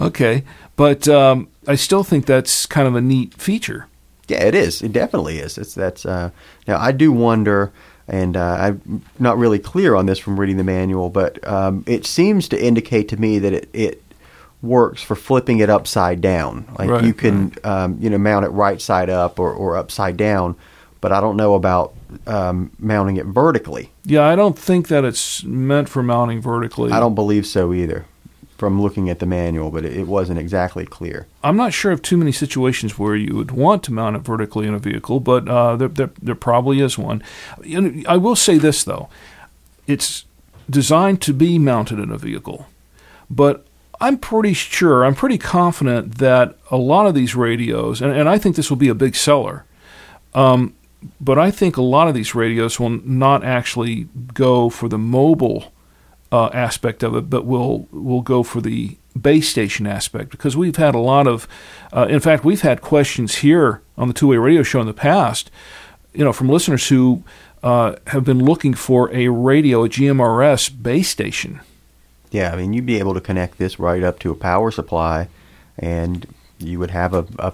okay, 0.00 0.44
but 0.76 1.08
um, 1.08 1.48
I 1.66 1.74
still 1.74 2.04
think 2.04 2.26
that's 2.26 2.66
kind 2.66 2.86
of 2.88 2.94
a 2.94 3.00
neat 3.00 3.34
feature. 3.34 3.86
Yeah, 4.28 4.44
it 4.44 4.54
is. 4.54 4.82
It 4.82 4.92
definitely 4.92 5.38
is. 5.38 5.58
It's 5.58 5.74
that's 5.74 6.06
uh, 6.06 6.30
now 6.66 6.78
I 6.78 6.92
do 6.92 7.12
wonder, 7.12 7.72
and 8.06 8.36
uh, 8.36 8.56
I'm 8.60 9.02
not 9.18 9.38
really 9.38 9.58
clear 9.58 9.94
on 9.94 10.06
this 10.06 10.18
from 10.18 10.38
reading 10.38 10.56
the 10.56 10.64
manual, 10.64 11.10
but 11.10 11.46
um, 11.46 11.84
it 11.86 12.06
seems 12.06 12.48
to 12.48 12.62
indicate 12.62 13.08
to 13.08 13.16
me 13.16 13.38
that 13.38 13.52
it 13.52 13.68
it 13.72 14.02
works 14.62 15.02
for 15.02 15.14
flipping 15.14 15.60
it 15.60 15.70
upside 15.70 16.20
down. 16.20 16.66
Like 16.78 16.90
Right, 16.90 17.04
you 17.04 17.14
can 17.14 17.54
um, 17.64 17.96
you 18.00 18.10
know 18.10 18.18
mount 18.18 18.44
it 18.44 18.50
right 18.50 18.80
side 18.80 19.10
up 19.10 19.38
or, 19.38 19.52
or 19.52 19.76
upside 19.76 20.16
down, 20.16 20.56
but 21.00 21.12
I 21.12 21.20
don't 21.20 21.36
know 21.36 21.54
about 21.54 21.94
um, 22.26 22.70
mounting 22.78 23.16
it 23.16 23.26
vertically. 23.26 23.92
Yeah, 24.04 24.24
I 24.24 24.36
don't 24.36 24.58
think 24.58 24.88
that 24.88 25.04
it's 25.04 25.44
meant 25.44 25.88
for 25.88 26.02
mounting 26.02 26.40
vertically. 26.40 26.92
I 26.92 27.00
don't 27.00 27.14
believe 27.14 27.46
so 27.46 27.72
either, 27.72 28.06
from 28.58 28.82
looking 28.82 29.08
at 29.08 29.20
the 29.20 29.26
manual, 29.26 29.70
but 29.70 29.84
it, 29.84 30.08
wasn't 30.08 30.38
exactly 30.38 30.84
clear. 30.84 31.28
I'm 31.44 31.56
not 31.56 31.72
sure 31.72 31.92
of 31.92 32.02
too 32.02 32.16
many 32.16 32.32
situations 32.32 32.98
where 32.98 33.14
you 33.14 33.36
would 33.36 33.52
want 33.52 33.84
to 33.84 33.92
mount 33.92 34.16
it 34.16 34.22
vertically 34.22 34.66
in 34.66 34.74
a 34.74 34.80
vehicle, 34.80 35.20
but 35.20 35.48
uh, 35.48 35.76
there, 35.76 35.88
there, 35.88 36.10
there 36.20 36.34
probably 36.34 36.80
is 36.80 36.98
one. 36.98 37.22
Know, 37.64 38.02
I 38.08 38.16
will 38.16 38.34
say 38.34 38.58
this 38.58 38.82
though, 38.82 39.08
it's 39.86 40.24
designed 40.68 41.22
to 41.22 41.32
be 41.32 41.56
mounted 41.58 42.00
in 42.00 42.10
a 42.10 42.18
vehicle, 42.18 42.66
but 43.30 43.64
I'm 44.00 44.18
pretty 44.18 44.54
sure, 44.54 45.04
I'm 45.04 45.14
pretty 45.14 45.38
confident 45.38 46.18
that 46.18 46.56
a 46.70 46.76
lot 46.76 47.06
of 47.06 47.14
these 47.14 47.36
radios, 47.36 48.02
and, 48.02 48.12
and 48.12 48.28
I 48.28 48.38
think 48.38 48.56
this 48.56 48.70
will 48.70 48.76
be 48.76 48.88
a 48.88 48.94
big 48.94 49.14
seller. 49.14 49.64
Um, 50.34 50.74
but 51.20 51.38
I 51.38 51.52
think 51.52 51.76
a 51.76 51.82
lot 51.82 52.08
of 52.08 52.14
these 52.14 52.34
radios 52.34 52.80
will 52.80 52.90
not 52.90 53.44
actually 53.44 54.08
go 54.34 54.68
for 54.68 54.88
the 54.88 54.98
mobile 54.98 55.72
uh, 56.30 56.46
aspect 56.48 57.02
of 57.02 57.14
it, 57.16 57.30
but 57.30 57.44
we'll 57.44 57.88
we'll 57.90 58.20
go 58.20 58.42
for 58.42 58.60
the 58.60 58.96
base 59.20 59.48
station 59.48 59.86
aspect 59.86 60.30
because 60.30 60.56
we've 60.56 60.76
had 60.76 60.94
a 60.94 60.98
lot 60.98 61.26
of, 61.26 61.48
uh, 61.92 62.06
in 62.08 62.20
fact, 62.20 62.44
we've 62.44 62.60
had 62.60 62.80
questions 62.80 63.36
here 63.36 63.82
on 63.96 64.08
the 64.08 64.14
two 64.14 64.28
way 64.28 64.36
radio 64.36 64.62
show 64.62 64.80
in 64.80 64.86
the 64.86 64.94
past, 64.94 65.50
you 66.12 66.24
know, 66.24 66.32
from 66.32 66.48
listeners 66.48 66.88
who 66.88 67.22
uh, 67.62 67.96
have 68.08 68.24
been 68.24 68.44
looking 68.44 68.74
for 68.74 69.12
a 69.12 69.28
radio, 69.28 69.84
a 69.84 69.88
GMRS 69.88 70.82
base 70.82 71.08
station. 71.08 71.60
Yeah, 72.30 72.52
I 72.52 72.56
mean, 72.56 72.72
you'd 72.72 72.86
be 72.86 72.98
able 72.98 73.14
to 73.14 73.20
connect 73.20 73.58
this 73.58 73.78
right 73.78 74.02
up 74.02 74.18
to 74.20 74.30
a 74.30 74.34
power 74.34 74.70
supply, 74.70 75.28
and 75.78 76.26
you 76.58 76.78
would 76.78 76.90
have 76.90 77.14
a, 77.14 77.26
a 77.38 77.52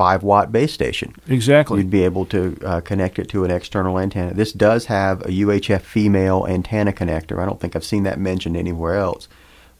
five 0.00 0.22
watt 0.22 0.50
base 0.50 0.72
station. 0.72 1.14
Exactly. 1.28 1.76
You'd 1.76 1.90
be 1.90 2.04
able 2.04 2.24
to 2.24 2.58
uh, 2.64 2.80
connect 2.80 3.18
it 3.18 3.28
to 3.28 3.44
an 3.44 3.50
external 3.50 3.98
antenna. 3.98 4.32
This 4.32 4.50
does 4.50 4.86
have 4.86 5.20
a 5.20 5.28
UHF 5.28 5.82
female 5.82 6.46
antenna 6.48 6.90
connector. 6.90 7.38
I 7.38 7.44
don't 7.44 7.60
think 7.60 7.76
I've 7.76 7.84
seen 7.84 8.04
that 8.04 8.18
mentioned 8.18 8.56
anywhere 8.56 8.96
else, 8.96 9.28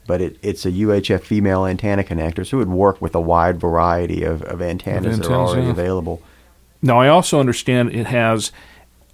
but 0.05 0.21
it, 0.21 0.37
it's 0.43 0.63
a 0.63 0.71
UHF 0.71 1.21
female 1.21 1.65
antenna 1.65 2.03
connector, 2.03 2.45
so 2.45 2.57
it 2.57 2.67
would 2.67 2.69
work 2.69 3.01
with 3.01 3.15
a 3.15 3.19
wide 3.19 3.59
variety 3.59 4.23
of, 4.23 4.43
of 4.43 4.61
antennas, 4.61 5.17
that 5.17 5.25
are 5.25 5.33
already 5.33 5.63
yeah. 5.63 5.71
available. 5.71 6.21
Now, 6.83 6.99
I 6.99 7.07
also 7.07 7.39
understand 7.39 7.91
it 7.91 8.05
has 8.05 8.51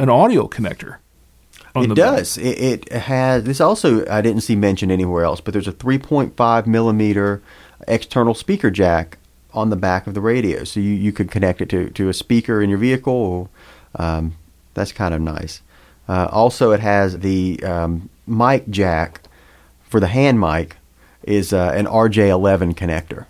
an 0.01 0.09
audio 0.09 0.49
connector. 0.49 0.97
it 1.73 1.95
does. 1.95 2.37
It, 2.37 2.59
it 2.59 2.91
has. 2.91 3.45
This 3.45 3.61
also 3.61 4.05
I 4.09 4.19
didn't 4.19 4.41
see 4.41 4.57
mentioned 4.57 4.91
anywhere 4.91 5.23
else, 5.23 5.39
but 5.39 5.53
there's 5.53 5.69
a 5.69 5.73
3.5 5.73 6.67
millimeter 6.67 7.41
external 7.87 8.33
speaker 8.33 8.69
jack 8.69 9.17
on 9.57 9.69
the 9.69 9.75
back 9.75 10.07
of 10.07 10.13
the 10.13 10.21
radio, 10.21 10.63
so 10.63 10.79
you, 10.79 10.91
you 10.91 11.11
could 11.11 11.31
connect 11.31 11.61
it 11.61 11.69
to, 11.69 11.89
to 11.89 12.09
a 12.09 12.13
speaker 12.13 12.61
in 12.61 12.69
your 12.69 12.79
vehicle. 12.79 13.49
Um, 13.95 14.35
that's 14.73 14.91
kind 14.91 15.13
of 15.13 15.21
nice. 15.21 15.61
Uh, 16.07 16.27
also, 16.31 16.71
it 16.71 16.79
has 16.79 17.19
the 17.19 17.61
um, 17.63 18.09
mic 18.25 18.69
jack 18.69 19.21
for 19.83 19.99
the 19.99 20.07
hand 20.07 20.39
mic 20.39 20.77
is 21.23 21.51
uh, 21.51 21.71
an 21.75 21.85
RJ11 21.85 22.75
connector. 22.75 23.25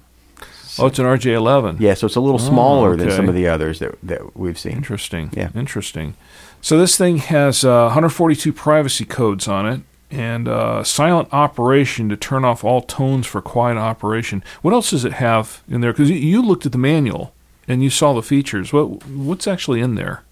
Oh, 0.80 0.86
it's 0.88 1.00
an 1.00 1.06
RJ11. 1.06 1.80
Yeah, 1.80 1.96
so 1.96 2.06
it's 2.06 2.16
a 2.16 2.20
little 2.20 2.40
Oh, 2.40 2.50
smaller 2.50 2.96
than 2.96 3.10
some 3.10 3.28
of 3.28 3.34
the 3.34 3.48
others 3.48 3.80
that 3.80 3.98
that 4.04 4.38
we've 4.38 4.60
seen. 4.60 4.74
Interesting. 4.74 5.32
Yeah. 5.34 5.50
Interesting. 5.56 6.14
So 6.62 6.78
this 6.78 6.96
thing 6.98 7.18
has 7.18 7.64
uh, 7.66 7.86
142 7.86 8.54
privacy 8.54 9.06
codes 9.06 9.48
on 9.48 9.66
it 9.68 9.82
and 10.10 10.48
uh, 10.48 10.84
silent 10.84 11.30
operation 11.32 12.10
to 12.10 12.18
turn 12.18 12.46
off 12.46 12.64
all 12.64 12.82
tones 12.82 13.28
for 13.28 13.42
quiet 13.42 13.78
operation. 13.78 14.44
What 14.62 14.74
else 14.74 14.92
does 14.92 15.06
it 15.06 15.14
have 15.14 15.64
in 15.68 15.82
there? 15.82 15.92
Because 15.92 16.10
you, 16.10 16.42
looked 16.42 16.66
at 16.66 16.72
the 16.72 16.78
manual 16.78 17.34
and 17.68 17.84
you 17.84 17.90
saw 17.90 18.14
the 18.14 18.24
features. 18.24 18.72
What 18.72 19.06
what's 19.08 19.48
actually 19.48 19.82
in 19.82 19.96
there? 19.96 20.24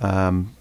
Um, 0.00 0.52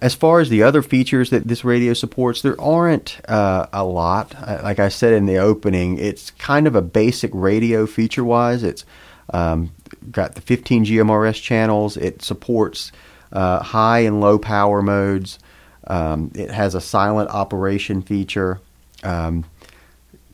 as 0.00 0.14
far 0.14 0.40
as 0.40 0.50
the 0.50 0.62
other 0.62 0.82
features 0.82 1.30
that 1.30 1.48
this 1.48 1.64
radio 1.64 1.94
supports, 1.94 2.42
there 2.42 2.60
aren't 2.60 3.18
uh, 3.28 3.66
a 3.72 3.84
lot. 3.84 4.34
Uh, 4.36 4.60
Like 4.62 4.78
I 4.78 4.88
said 4.88 5.14
in 5.14 5.26
the 5.26 5.38
opening, 5.38 5.98
it's 5.98 6.30
kind 6.32 6.66
of 6.66 6.74
a 6.74 6.82
basic 6.82 7.30
radio 7.32 7.86
feature 7.86 8.24
wise. 8.24 8.62
It's 8.62 8.84
um, 9.32 9.72
got 10.10 10.34
the 10.34 10.42
15 10.42 10.84
GMRS 10.84 11.40
channels. 11.40 11.96
It 11.96 12.20
supports 12.20 12.92
uh, 13.32 13.62
high 13.62 14.00
and 14.00 14.20
low 14.20 14.38
power 14.38 14.82
modes. 14.82 15.38
Um, 15.86 16.30
it 16.34 16.50
has 16.50 16.74
a 16.74 16.80
silent 16.80 17.30
operation 17.30 18.02
feature, 18.02 18.60
um, 19.02 19.44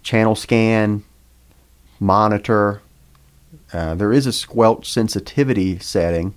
channel 0.03 0.35
scan, 0.35 1.03
monitor. 1.99 2.81
Uh, 3.73 3.95
there 3.95 4.13
is 4.13 4.27
a 4.27 4.33
squelch 4.33 4.91
sensitivity 4.91 5.79
setting. 5.79 6.35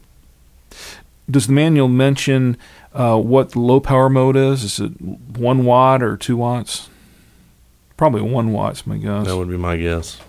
Does 1.29 1.48
the 1.48 1.53
manual 1.53 1.88
mention 1.88 2.58
uh, 2.93 3.17
what 3.17 3.51
the 3.51 3.60
low 3.60 3.79
power 3.79 4.10
mode 4.10 4.36
is? 4.36 4.63
Is 4.63 4.79
it 4.79 5.00
one 5.01 5.63
watt 5.63 6.03
or 6.03 6.17
two 6.17 6.38
watts? 6.38 6.89
Probably 7.96 8.22
one 8.22 8.51
watt's 8.51 8.86
my 8.86 8.98
guess. 8.98 9.27
That 9.27 9.38
would 9.38 9.50
be 9.50 9.58
my 9.58 9.77
guess. 9.77 10.20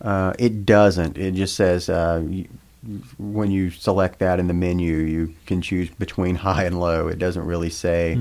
Uh, 0.00 0.34
it 0.38 0.66
doesn't. 0.66 1.16
It 1.16 1.32
just 1.32 1.56
says 1.56 1.88
uh, 1.88 2.22
you, 2.28 2.46
when 3.18 3.50
you 3.50 3.70
select 3.70 4.18
that 4.18 4.38
in 4.38 4.46
the 4.48 4.54
menu, 4.54 4.96
you 4.96 5.34
can 5.46 5.62
choose 5.62 5.90
between 5.90 6.34
high 6.36 6.64
and 6.64 6.80
low. 6.80 7.08
It 7.08 7.18
doesn't 7.18 7.44
really 7.44 7.70
say 7.70 8.18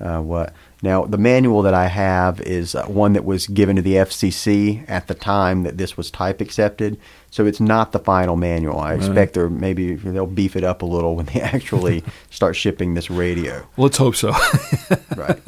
uh, 0.00 0.20
what. 0.20 0.52
Now, 0.82 1.04
the 1.04 1.18
manual 1.18 1.62
that 1.62 1.74
I 1.74 1.86
have 1.86 2.40
is 2.42 2.74
uh, 2.74 2.84
one 2.86 3.14
that 3.14 3.24
was 3.24 3.46
given 3.46 3.76
to 3.76 3.82
the 3.82 3.94
FCC 3.94 4.84
at 4.88 5.06
the 5.06 5.14
time 5.14 5.62
that 5.62 5.78
this 5.78 5.96
was 5.96 6.10
type 6.10 6.40
accepted. 6.40 6.98
So 7.30 7.46
it's 7.46 7.60
not 7.60 7.92
the 7.92 7.98
final 7.98 8.36
manual. 8.36 8.78
I 8.78 8.94
expect 8.94 9.34
they're 9.34 9.48
maybe 9.48 9.94
they'll 9.94 10.26
beef 10.26 10.54
it 10.54 10.64
up 10.64 10.82
a 10.82 10.86
little 10.86 11.16
when 11.16 11.26
they 11.26 11.40
actually 11.54 12.04
start 12.30 12.56
shipping 12.56 12.94
this 12.94 13.10
radio. 13.10 13.66
Let's 13.76 13.96
hope 13.96 14.16
so. 14.16 14.34
right. 15.16 15.38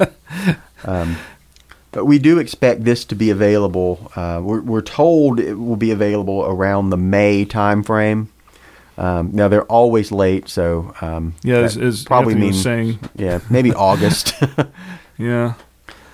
Um, 0.83 1.17
but 1.91 2.05
we 2.05 2.19
do 2.19 2.37
expect 2.39 2.83
this 2.83 3.05
to 3.05 3.15
be 3.15 3.29
available. 3.29 4.11
Uh, 4.15 4.41
we're, 4.43 4.61
we're 4.61 4.81
told 4.81 5.39
it 5.39 5.55
will 5.55 5.75
be 5.75 5.91
available 5.91 6.45
around 6.45 6.89
the 6.89 6.97
May 6.97 7.45
timeframe. 7.45 8.27
Um, 8.99 9.29
now 9.33 9.47
they're 9.47 9.63
always 9.71 10.11
late, 10.11 10.49
so 10.49 10.93
um, 11.01 11.33
Yeah, 11.41 11.57
as- 11.59 11.77
as 11.77 12.03
probably 12.03 12.33
Anthony 12.33 12.45
means 12.51 12.61
saying. 12.61 12.99
yeah, 13.15 13.39
maybe 13.49 13.73
August. 13.73 14.33
yeah. 15.17 15.53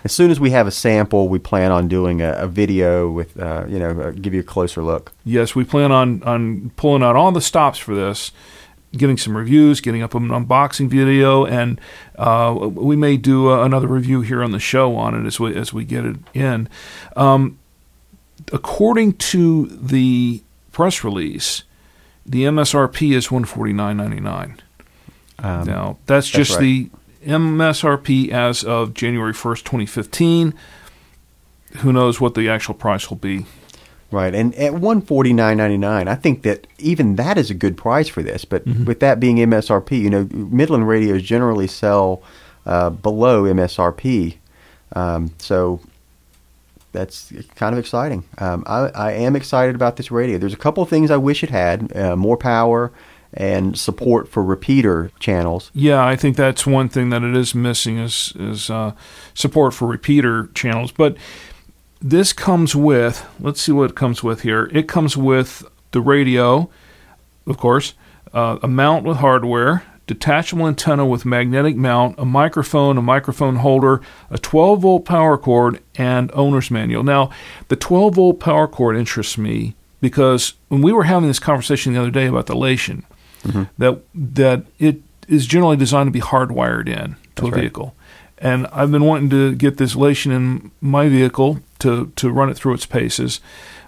as 0.03 0.11
soon 0.11 0.29
as 0.29 0.39
we 0.39 0.51
have 0.51 0.67
a 0.67 0.71
sample, 0.71 1.27
we 1.27 1.39
plan 1.39 1.71
on 1.71 1.87
doing 1.87 2.21
a, 2.21 2.31
a 2.33 2.47
video 2.47 3.09
with 3.09 3.39
uh, 3.39 3.65
you 3.67 3.79
know 3.79 3.89
uh, 3.99 4.11
give 4.11 4.33
you 4.35 4.41
a 4.41 4.43
closer 4.43 4.83
look. 4.83 5.11
Yes, 5.23 5.55
we 5.55 5.63
plan 5.63 5.91
on 5.91 6.21
on 6.23 6.71
pulling 6.75 7.01
out 7.01 7.15
all 7.15 7.31
the 7.31 7.41
stops 7.41 7.79
for 7.79 7.95
this, 7.95 8.31
getting 8.95 9.17
some 9.17 9.35
reviews, 9.35 9.81
getting 9.81 10.03
up 10.03 10.13
an 10.13 10.27
unboxing 10.29 10.87
video, 10.87 11.43
and 11.43 11.81
uh, 12.19 12.55
we 12.71 12.95
may 12.95 13.17
do 13.17 13.49
uh, 13.51 13.65
another 13.65 13.87
review 13.87 14.21
here 14.21 14.43
on 14.43 14.51
the 14.51 14.59
show 14.59 14.95
on 14.95 15.15
it 15.15 15.25
as 15.25 15.39
we 15.39 15.55
as 15.55 15.73
we 15.73 15.83
get 15.85 16.05
it 16.05 16.17
in. 16.35 16.69
Um, 17.15 17.57
according 18.51 19.13
to 19.13 19.65
the 19.67 20.43
press 20.71 21.03
release, 21.03 21.63
the 22.25 22.43
MSRP 22.43 23.13
is 23.15 23.31
one 23.31 23.45
forty 23.45 23.73
nine 23.73 23.97
ninety 23.97 24.19
nine. 24.19 24.61
Um, 25.39 25.65
now 25.65 25.97
that's 26.05 26.29
that's 26.31 26.49
just 26.49 26.51
right. 26.59 26.61
the 26.61 26.89
MSRP 27.25 28.29
as 28.29 28.63
of 28.63 28.93
January 28.93 29.33
first, 29.33 29.65
twenty 29.65 29.85
fifteen. 29.85 30.53
Who 31.77 31.91
knows 31.91 32.21
what 32.21 32.35
the 32.35 32.47
actual 32.49 32.73
price 32.73 33.09
will 33.09 33.17
be? 33.17 33.45
Right, 34.11 34.33
and 34.33 34.55
at 34.55 34.75
one 34.75 35.01
forty 35.01 35.33
nine 35.33 35.57
ninety 35.57 35.77
nine, 35.77 36.07
I 36.07 36.15
think 36.15 36.43
that 36.43 36.67
even 36.77 37.15
that 37.17 37.37
is 37.37 37.49
a 37.49 37.53
good 37.55 37.75
price 37.75 38.07
for 38.07 38.23
this. 38.23 38.45
But 38.45 38.65
Mm-hmm. 38.65 38.85
with 38.85 38.99
that 39.01 39.19
being 39.19 39.37
MSRP, 39.37 39.99
you 39.99 40.09
know, 40.09 40.27
Midland 40.31 40.87
radios 40.87 41.21
generally 41.21 41.67
sell 41.67 42.21
uh, 42.65 42.91
below 42.91 43.43
MSRP, 43.43 44.37
um, 44.95 45.31
so 45.39 45.81
that's 46.95 47.31
kind 47.55 47.73
of 47.73 47.79
exciting. 47.79 48.23
Um, 48.37 48.63
I, 48.65 48.89
I 48.95 49.11
am 49.11 49.35
excited 49.35 49.75
about 49.75 49.97
this 49.97 50.09
radio. 50.09 50.37
There's 50.37 50.53
a 50.53 50.57
couple 50.57 50.81
of 50.81 50.89
things 50.89 51.11
I 51.11 51.17
wish 51.17 51.43
it 51.43 51.49
had: 51.49 51.95
uh, 51.95 52.15
more 52.15 52.37
power 52.37 52.91
and 53.33 53.77
support 53.77 54.29
for 54.29 54.41
repeater 54.41 55.11
channels. 55.19 55.69
Yeah, 55.73 56.05
I 56.05 56.15
think 56.15 56.37
that's 56.37 56.65
one 56.65 56.89
thing 56.89 57.09
that 57.09 57.21
it 57.21 57.35
is 57.35 57.53
missing 57.53 57.97
is 57.99 58.33
is 58.37 58.69
uh, 58.69 58.93
support 59.33 59.73
for 59.73 59.87
repeater 59.87 60.49
channels. 60.53 60.91
But 60.91 61.17
this 62.01 62.33
comes 62.33 62.75
with 62.75 63.25
let's 63.39 63.61
see 63.61 63.71
what 63.71 63.91
it 63.91 63.95
comes 63.95 64.23
with 64.23 64.41
here. 64.41 64.69
It 64.73 64.87
comes 64.87 65.17
with 65.17 65.63
the 65.91 66.01
radio, 66.01 66.69
of 67.45 67.57
course, 67.57 67.93
uh, 68.33 68.57
a 68.63 68.67
mount 68.67 69.05
with 69.05 69.17
hardware, 69.17 69.83
detachable 70.07 70.67
antenna 70.67 71.05
with 71.05 71.25
magnetic 71.25 71.75
mount, 71.75 72.17
a 72.19 72.25
microphone, 72.25 72.97
a 72.97 73.01
microphone 73.01 73.57
holder, 73.57 74.01
a 74.29 74.37
12 74.37 74.81
volt 74.81 75.05
power 75.05 75.37
cord, 75.37 75.81
and 75.95 76.31
owner's 76.33 76.69
manual. 76.69 77.03
Now, 77.03 77.31
the 77.67 77.75
12 77.75 78.15
volt 78.15 78.39
power 78.39 78.67
cord 78.67 78.95
interests 78.97 79.37
me 79.37 79.75
because 80.01 80.53
when 80.67 80.81
we 80.81 80.93
were 80.93 81.03
having 81.03 81.27
this 81.27 81.39
conversation 81.39 81.93
the 81.93 81.99
other 82.01 82.11
day 82.11 82.27
about 82.27 82.45
the 82.45 82.55
Leixen, 82.55 83.03
that 83.77 84.01
that 84.13 84.65
it 84.79 85.01
is 85.27 85.45
generally 85.45 85.77
designed 85.77 86.07
to 86.07 86.11
be 86.11 86.21
hardwired 86.21 86.87
in 86.87 87.13
to 87.13 87.15
That's 87.35 87.47
a 87.47 87.51
right. 87.51 87.61
vehicle. 87.61 87.95
And 88.37 88.67
I've 88.67 88.91
been 88.91 89.05
wanting 89.05 89.29
to 89.29 89.55
get 89.55 89.77
this 89.77 89.95
Leixen 89.95 90.31
in 90.31 90.71
my 90.81 91.07
vehicle 91.09 91.59
to, 91.79 92.11
to 92.15 92.29
run 92.31 92.49
it 92.49 92.55
through 92.55 92.73
its 92.73 92.85
paces, 92.85 93.39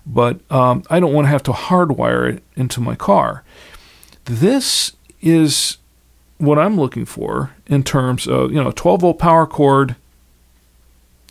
but 0.06 0.40
um, 0.52 0.84
I 0.90 1.00
don't 1.00 1.14
want 1.14 1.26
to 1.26 1.30
have 1.30 1.44
to 1.44 1.52
hardwire 1.52 2.34
it 2.34 2.44
into 2.56 2.80
my 2.80 2.96
car. 2.96 3.44
This 4.26 4.94
is 5.22 5.78
what 6.38 6.60
I'm 6.60 6.78
looking 6.80 7.06
for 7.06 7.52
in 7.68 7.84
terms 7.84 8.28
of 8.28 8.52
you 8.52 8.62
know 8.62 8.70
a 8.70 8.74
12 8.74 9.02
volt 9.02 9.20
power 9.20 9.46
cord. 9.46 9.96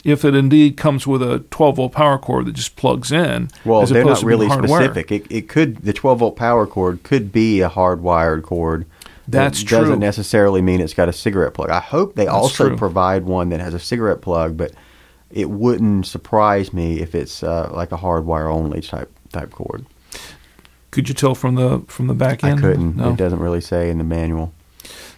If 0.05 0.25
it 0.25 0.37
indeed 0.37 0.77
comes 0.77 1.05
with 1.05 1.21
a 1.21 1.41
12 1.51 1.77
volt 1.77 1.93
power 1.93 2.17
cord 2.17 2.47
that 2.47 2.53
just 2.53 2.77
plugs 2.77 3.11
in, 3.11 3.51
Well, 3.65 3.85
they're 3.87 4.05
not 4.05 4.23
really 4.23 4.49
specific. 4.49 5.11
It, 5.11 5.27
it 5.29 5.49
could 5.49 5.79
the 5.79 5.93
12 5.93 6.21
volt 6.21 6.37
power 6.37 6.65
cord 6.65 7.03
could 7.03 7.33
be 7.33 7.61
a 7.61 7.69
hardwired 7.69 8.43
cord. 8.43 8.87
That's 9.27 9.63
it 9.63 9.65
true. 9.67 9.79
Doesn't 9.79 9.99
necessarily 9.99 10.63
mean 10.63 10.81
it's 10.81 10.95
got 10.95 11.09
a 11.09 11.13
cigarette 11.13 11.55
plug. 11.55 11.71
I 11.71 11.81
hope 11.81 12.15
they 12.15 12.29
also 12.29 12.69
true. 12.69 12.77
provide 12.77 13.25
one 13.25 13.49
that 13.49 13.59
has 13.59 13.75
a 13.75 13.81
cigarette 13.81 14.21
plug, 14.21 14.57
but 14.57 14.73
it 15.31 15.51
wouldn't 15.51 16.07
surprise 16.07 16.73
me 16.73 17.01
if 17.01 17.15
it's 17.15 17.43
uh, 17.43 17.71
like 17.73 17.91
a 17.91 17.97
hardwire 17.97 18.49
only 18.53 18.81
type 18.81 19.11
type 19.33 19.51
cord. 19.51 19.87
Could 20.93 21.09
you 21.09 21.15
tell 21.15 21.35
from 21.35 21.57
the 21.57 21.83
from 21.89 22.07
the 22.07 22.15
back 22.15 22.45
end? 22.45 22.61
I 22.61 22.63
couldn't. 22.63 22.97
No. 22.97 23.11
It 23.11 23.17
doesn't 23.17 23.41
really 23.41 23.61
say 23.61 23.91
in 23.91 23.99
the 23.99 24.05
manual. 24.05 24.53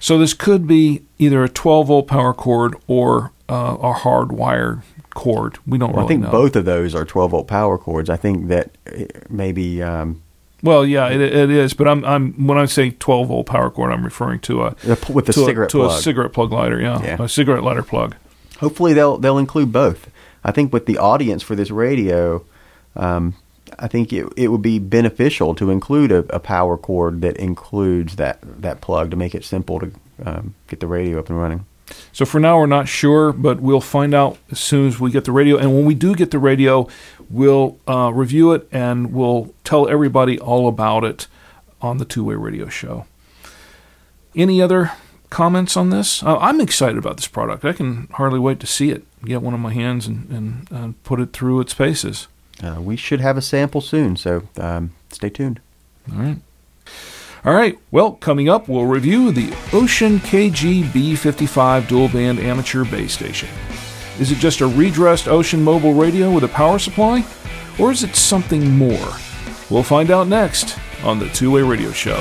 So 0.01 0.19
this 0.19 0.35
could 0.35 0.67
be 0.67 1.03
either 1.19 1.43
a 1.45 1.49
12 1.49 1.87
volt 1.89 2.07
power 2.09 2.33
cord 2.35 2.75
or 2.87 3.33
uh, 3.49 3.77
a 3.81 3.93
hardwired 3.95 4.83
cord. 5.15 5.59
We 5.67 5.79
don't 5.79 5.95
Well, 5.95 6.05
I 6.05 6.09
think 6.09 6.23
know. 6.23 6.31
both 6.31 6.55
of 6.57 6.65
those 6.65 6.95
are 6.95 7.05
12 7.05 7.31
volt 7.33 7.49
power 7.49 7.79
cords. 7.79 8.09
I 8.11 8.17
think 8.17 8.49
that 8.49 8.71
uh, 8.87 9.05
maybe 9.29 9.83
um, 9.83 10.23
Well, 10.63 10.85
yeah, 10.87 11.09
it, 11.09 11.21
it 11.21 11.51
is. 11.51 11.75
But 11.75 11.89
I'm 11.89 12.05
I'm 12.05 12.47
when 12.47 12.59
I 12.59 12.67
say 12.67 12.91
12 12.91 13.29
volt 13.29 13.47
power 13.47 13.71
cord, 13.71 13.93
I'm 13.93 14.05
referring 14.05 14.41
to 14.41 14.65
a 14.65 14.77
with 15.13 15.27
the 15.27 15.33
cigarette 15.33 15.71
a, 15.71 15.73
to 15.73 15.79
plug. 15.79 15.99
a 15.99 16.03
cigarette 16.03 16.33
plug 16.33 16.53
lighter. 16.53 16.81
Yeah, 16.81 17.03
Yeah. 17.03 17.23
a 17.23 17.29
cigarette 17.29 17.63
lighter 17.65 17.83
plug. 17.83 18.15
Hopefully 18.61 18.93
they'll 18.93 19.19
they'll 19.19 19.39
include 19.39 19.73
both. 19.73 20.11
I 20.45 20.53
think 20.53 20.73
with 20.73 20.87
the 20.87 20.99
audience 20.99 21.43
for 21.43 21.57
this 21.57 21.71
radio, 21.71 22.45
um, 22.95 23.35
I 23.79 23.89
think 23.89 24.13
it 24.13 24.27
it 24.37 24.49
would 24.49 24.63
be 24.63 24.79
beneficial 24.79 25.55
to 25.57 25.71
include 25.71 26.13
a, 26.13 26.19
a 26.35 26.39
power 26.39 26.77
cord 26.77 27.23
that 27.23 27.37
includes 27.37 28.17
that 28.17 28.39
that 28.43 28.81
plug 28.81 29.11
to 29.11 29.17
make 29.17 29.35
it 29.35 29.45
simple 29.45 29.81
to 29.81 29.93
um, 30.25 30.55
get 30.67 30.81
the 30.81 30.87
radio 30.87 31.19
up 31.19 31.29
and 31.29 31.39
running. 31.39 31.67
So 32.13 32.25
for 32.25 32.39
now, 32.39 32.59
we're 32.59 32.67
not 32.67 32.89
sure, 32.89 33.33
but 33.33 33.61
we'll 33.61 33.81
find 33.81 34.15
out 34.15 34.39
as 34.51 34.61
soon 34.61 34.89
as 34.89 35.01
we 35.01 35.11
get 35.11 35.25
the 35.25 35.33
radio. 35.33 35.57
And 35.57 35.75
when 35.75 35.85
we 35.85 35.95
do 35.95 36.15
get 36.15 36.31
the 36.31 36.39
radio, 36.39 36.87
we'll 37.31 37.79
uh, 37.89 38.13
review 38.13 38.53
it 38.53 38.69
and 38.71 39.13
we'll 39.13 39.55
tell 39.65 39.89
everybody 39.89 40.39
all 40.39 40.69
about 40.69 41.05
it 41.05 41.29
on 41.81 41.99
the 41.99 42.05
Two 42.05 42.25
Way 42.25 42.35
Radio 42.35 42.69
Show. 42.69 43.07
Any 44.35 44.61
other 44.61 44.93
comments 45.31 45.77
on 45.77 45.91
this? 45.91 46.23
Uh, 46.23 46.37
I'm 46.39 46.61
excited 46.61 46.99
about 46.99 47.17
this 47.17 47.29
product. 47.29 47.65
I 47.65 47.73
can 47.73 48.09
hardly 48.13 48.39
wait 48.39 48.61
to 48.61 48.67
see 48.67 48.91
it, 48.91 49.05
get 49.25 49.43
one 49.43 49.55
in 49.55 49.61
my 49.61 49.73
hands, 49.73 50.07
and, 50.07 50.29
and 50.31 50.73
uh, 50.73 50.93
put 51.05 51.21
it 51.21 51.33
through 51.33 51.61
its 51.61 51.75
paces. 51.75 52.29
Uh, 52.63 52.81
we 52.81 52.97
should 52.97 53.21
have 53.21 53.37
a 53.37 53.43
sample 53.43 53.81
soon, 53.81 54.17
so 54.17 54.43
um, 54.59 54.93
stay 55.11 55.31
tuned. 55.31 55.61
All 56.13 56.19
right. 56.19 56.39
All 57.45 57.55
right. 57.55 57.79
Well, 57.91 58.13
coming 58.13 58.49
up, 58.49 58.69
we'll 58.69 58.87
review 58.87 59.31
the 59.31 59.49
Wouxun 59.71 60.19
KG 60.19 60.85
B55 60.85 61.87
dual 61.89 62.09
band 62.09 62.41
amateur 62.41 62.85
base 62.85 63.13
station. 63.13 63.49
Is 64.19 64.33
it 64.33 64.39
just 64.39 64.61
a 64.61 64.67
redressed 64.67 65.27
Wouxun 65.27 65.61
mobile 65.61 65.95
radio 65.95 66.33
with 66.33 66.45
a 66.45 66.49
power 66.49 66.79
supply? 66.79 67.25
Or 67.79 67.93
is 67.93 68.03
it 68.03 68.17
something 68.17 68.69
more? 68.77 69.09
We'll 69.71 69.85
find 69.85 70.11
out 70.11 70.27
next 70.27 70.77
on 71.05 71.21
the 71.21 71.29
Two 71.29 71.53
Way 71.53 71.63
Radio 71.63 71.93
Show. 71.93 72.21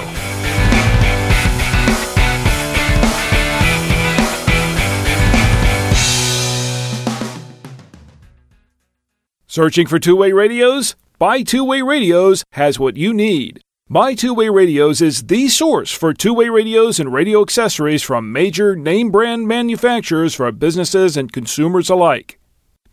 Searching 9.57 9.87
for 9.87 9.97
two 9.97 10.15
way 10.15 10.33
radios? 10.33 10.95
Buy 11.17 11.41
Two 11.41 11.63
Way 11.63 11.81
Radios 11.81 12.43
has 12.51 12.77
what 12.77 12.95
you 12.95 13.11
need. 13.11 13.59
Buy 13.89 14.13
Two 14.13 14.35
Way 14.35 14.49
Radios 14.49 15.01
is 15.01 15.23
the 15.23 15.49
source 15.49 15.91
for 15.91 16.13
two 16.13 16.31
way 16.31 16.47
radios 16.47 16.99
and 16.99 17.11
radio 17.11 17.41
accessories 17.41 18.03
from 18.03 18.31
major 18.31 18.75
name 18.75 19.09
brand 19.09 19.47
manufacturers 19.47 20.35
for 20.35 20.51
businesses 20.51 21.17
and 21.17 21.33
consumers 21.33 21.89
alike. 21.89 22.39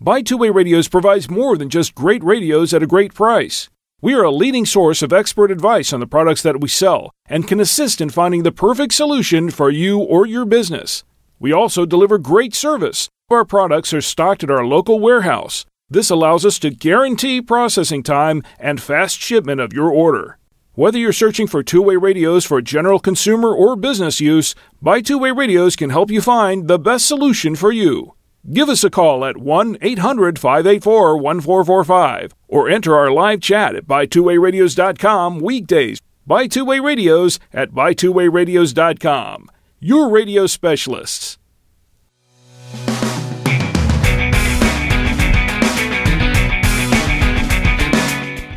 Buy 0.01 0.23
Two 0.23 0.39
Way 0.39 0.49
Radios 0.49 0.89
provides 0.89 1.29
more 1.29 1.59
than 1.59 1.69
just 1.69 1.95
great 1.95 2.25
radios 2.25 2.73
at 2.73 2.83
a 2.83 2.87
great 2.87 3.13
price. 3.13 3.69
We 4.01 4.15
are 4.15 4.25
a 4.25 4.31
leading 4.31 4.65
source 4.65 5.03
of 5.03 5.13
expert 5.13 5.51
advice 5.51 5.93
on 5.93 6.01
the 6.01 6.07
products 6.07 6.41
that 6.45 6.63
we 6.63 6.69
sell 6.69 7.11
and 7.27 7.47
can 7.47 7.61
assist 7.61 8.01
in 8.01 8.09
finding 8.09 8.43
the 8.43 8.53
perfect 8.53 8.95
solution 8.95 9.51
for 9.51 9.69
you 9.69 9.99
or 9.99 10.25
your 10.25 10.47
business. 10.47 11.05
We 11.39 11.53
also 11.53 11.85
deliver 11.85 12.17
great 12.17 12.55
service. 12.55 13.11
Our 13.29 13.45
products 13.45 13.93
are 13.93 14.01
stocked 14.01 14.43
at 14.43 14.51
our 14.51 14.65
local 14.65 14.99
warehouse. 14.99 15.67
This 15.91 16.09
allows 16.11 16.47
us 16.47 16.59
to 16.61 16.71
guarantee 16.71 17.43
processing 17.43 18.03
time 18.03 18.43
and 18.59 18.81
fast 18.81 19.21
shipment 19.21 19.61
of 19.61 19.73
your 19.73 19.91
order. 19.91 20.39
Whether 20.73 20.99
you're 20.99 21.13
searching 21.13 21.47
for 21.47 21.63
two 21.63 21.83
way 21.83 21.97
radios 21.97 22.45
for 22.45 22.61
general 22.63 22.99
consumer 22.99 23.55
or 23.55 23.77
business 23.77 24.21
use, 24.21 24.55
Buy 24.83 25.03
Two 25.03 25.19
Way 25.19 25.31
Radios 25.31 25.77
can 25.77 25.91
help 25.91 26.11
you 26.11 26.21
find 26.21 26.67
the 26.67 26.79
best 26.79 27.07
solution 27.07 27.55
for 27.55 27.71
you. 27.71 28.15
Give 28.53 28.69
us 28.69 28.83
a 28.83 28.91
call 28.91 29.25
at 29.25 29.37
1 29.37 29.79
800 29.81 30.39
584 30.39 31.17
1445 31.19 32.35
or 32.49 32.69
enter 32.69 32.97
our 32.97 33.11
live 33.13 33.41
chat 33.41 33.77
at 33.77 33.87
buytwowayradios.com 33.87 35.39
weekdays. 35.39 36.01
Buy 36.27 36.47
Two 36.47 36.65
Way 36.65 36.81
Radios 36.81 37.39
at 37.53 37.71
buytwowayradios.com. 37.71 39.51
Your 39.81 40.09
radio 40.09 40.47
specialists. 40.47 41.39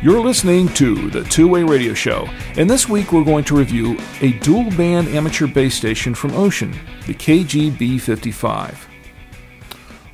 You're 0.00 0.20
listening 0.20 0.68
to 0.74 1.10
the 1.10 1.24
Two 1.24 1.48
Way 1.48 1.64
Radio 1.64 1.92
Show, 1.92 2.28
and 2.56 2.70
this 2.70 2.88
week 2.88 3.12
we're 3.12 3.24
going 3.24 3.42
to 3.42 3.56
review 3.56 3.98
a 4.20 4.30
dual 4.34 4.70
band 4.76 5.08
amateur 5.08 5.48
base 5.48 5.74
station 5.74 6.14
from 6.14 6.30
Wouxun, 6.30 6.72
the 7.06 7.14
KGB 7.14 8.00
55. 8.00 8.86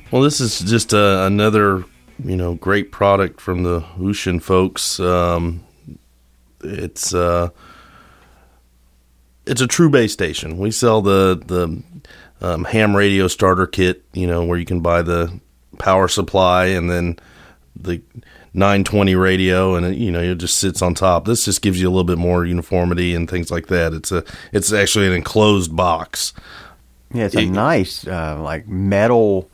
Well, 0.09 0.23
this 0.23 0.41
is 0.41 0.61
just 0.61 0.91
uh, 0.91 1.25
another, 1.27 1.83
you 2.23 2.35
know, 2.35 2.55
great 2.55 2.91
product 2.91 3.39
from 3.39 3.61
the 3.61 3.81
Wouxun 3.95 4.41
folks. 4.41 4.99
Um, 4.99 5.63
it's 6.63 7.13
uh, 7.13 7.49
it's 9.45 9.61
a 9.61 9.67
true 9.67 9.91
base 9.91 10.13
station. 10.13 10.57
We 10.57 10.71
sell 10.71 11.03
the 11.03 11.39
the 11.45 11.83
um, 12.41 12.63
ham 12.63 12.95
radio 12.95 13.27
starter 13.27 13.67
kit, 13.67 14.03
you 14.13 14.25
know, 14.25 14.43
where 14.45 14.57
you 14.57 14.65
can 14.65 14.79
buy 14.79 15.03
the 15.03 15.39
power 15.77 16.07
supply 16.07 16.65
and 16.65 16.89
then 16.89 17.19
the 17.75 18.01
920 18.55 19.15
radio, 19.15 19.75
and 19.75 19.85
it, 19.85 19.97
you 19.97 20.11
know 20.11 20.21
it 20.21 20.35
just 20.37 20.57
sits 20.59 20.81
on 20.81 20.93
top. 20.93 21.25
This 21.25 21.45
just 21.45 21.61
gives 21.61 21.79
you 21.81 21.87
a 21.87 21.91
little 21.91 22.03
bit 22.03 22.17
more 22.17 22.45
uniformity 22.45 23.13
and 23.13 23.29
things 23.29 23.51
like 23.51 23.67
that. 23.67 23.93
It's 23.93 24.11
a 24.11 24.23
it's 24.51 24.71
actually 24.73 25.07
an 25.07 25.13
enclosed 25.13 25.75
box. 25.75 26.33
Yeah, 27.13 27.25
it's 27.25 27.35
a 27.35 27.41
It- 27.41 27.49
nice 27.49 28.07
uh, 28.07 28.39
like 28.41 28.67
metal 28.67 29.49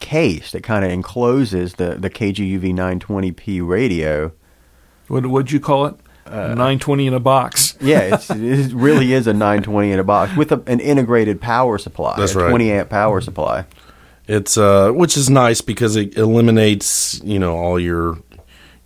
case 0.00 0.50
that 0.52 0.62
kind 0.62 0.84
of 0.84 0.90
encloses 0.90 1.74
the 1.74 1.94
the 1.94 2.10
KGUV 2.10 2.74
920p 2.74 3.66
radio. 3.66 4.32
What 5.08 5.26
would 5.26 5.50
you 5.52 5.60
call 5.60 5.86
it? 5.86 5.94
920 6.26 7.08
in 7.08 7.14
a 7.14 7.20
box. 7.20 7.76
Yeah, 7.82 8.14
it's, 8.14 8.30
it 8.30 8.72
really 8.72 9.12
is 9.12 9.26
a 9.26 9.32
920 9.32 9.90
in 9.90 9.98
a 9.98 10.04
box 10.04 10.34
with 10.36 10.52
a, 10.52 10.62
an 10.68 10.78
integrated 10.78 11.40
power 11.40 11.78
supply. 11.78 12.14
That's 12.16 12.34
a 12.36 12.38
right. 12.38 12.48
20 12.50 12.70
amp 12.70 12.88
power 12.90 13.20
supply. 13.20 13.64
It's 14.28 14.56
uh, 14.56 14.92
which 14.92 15.16
is 15.16 15.28
nice 15.28 15.60
because 15.60 15.96
it 15.96 16.16
eliminates 16.16 17.20
you 17.24 17.40
know 17.40 17.56
all 17.56 17.78
your 17.80 18.18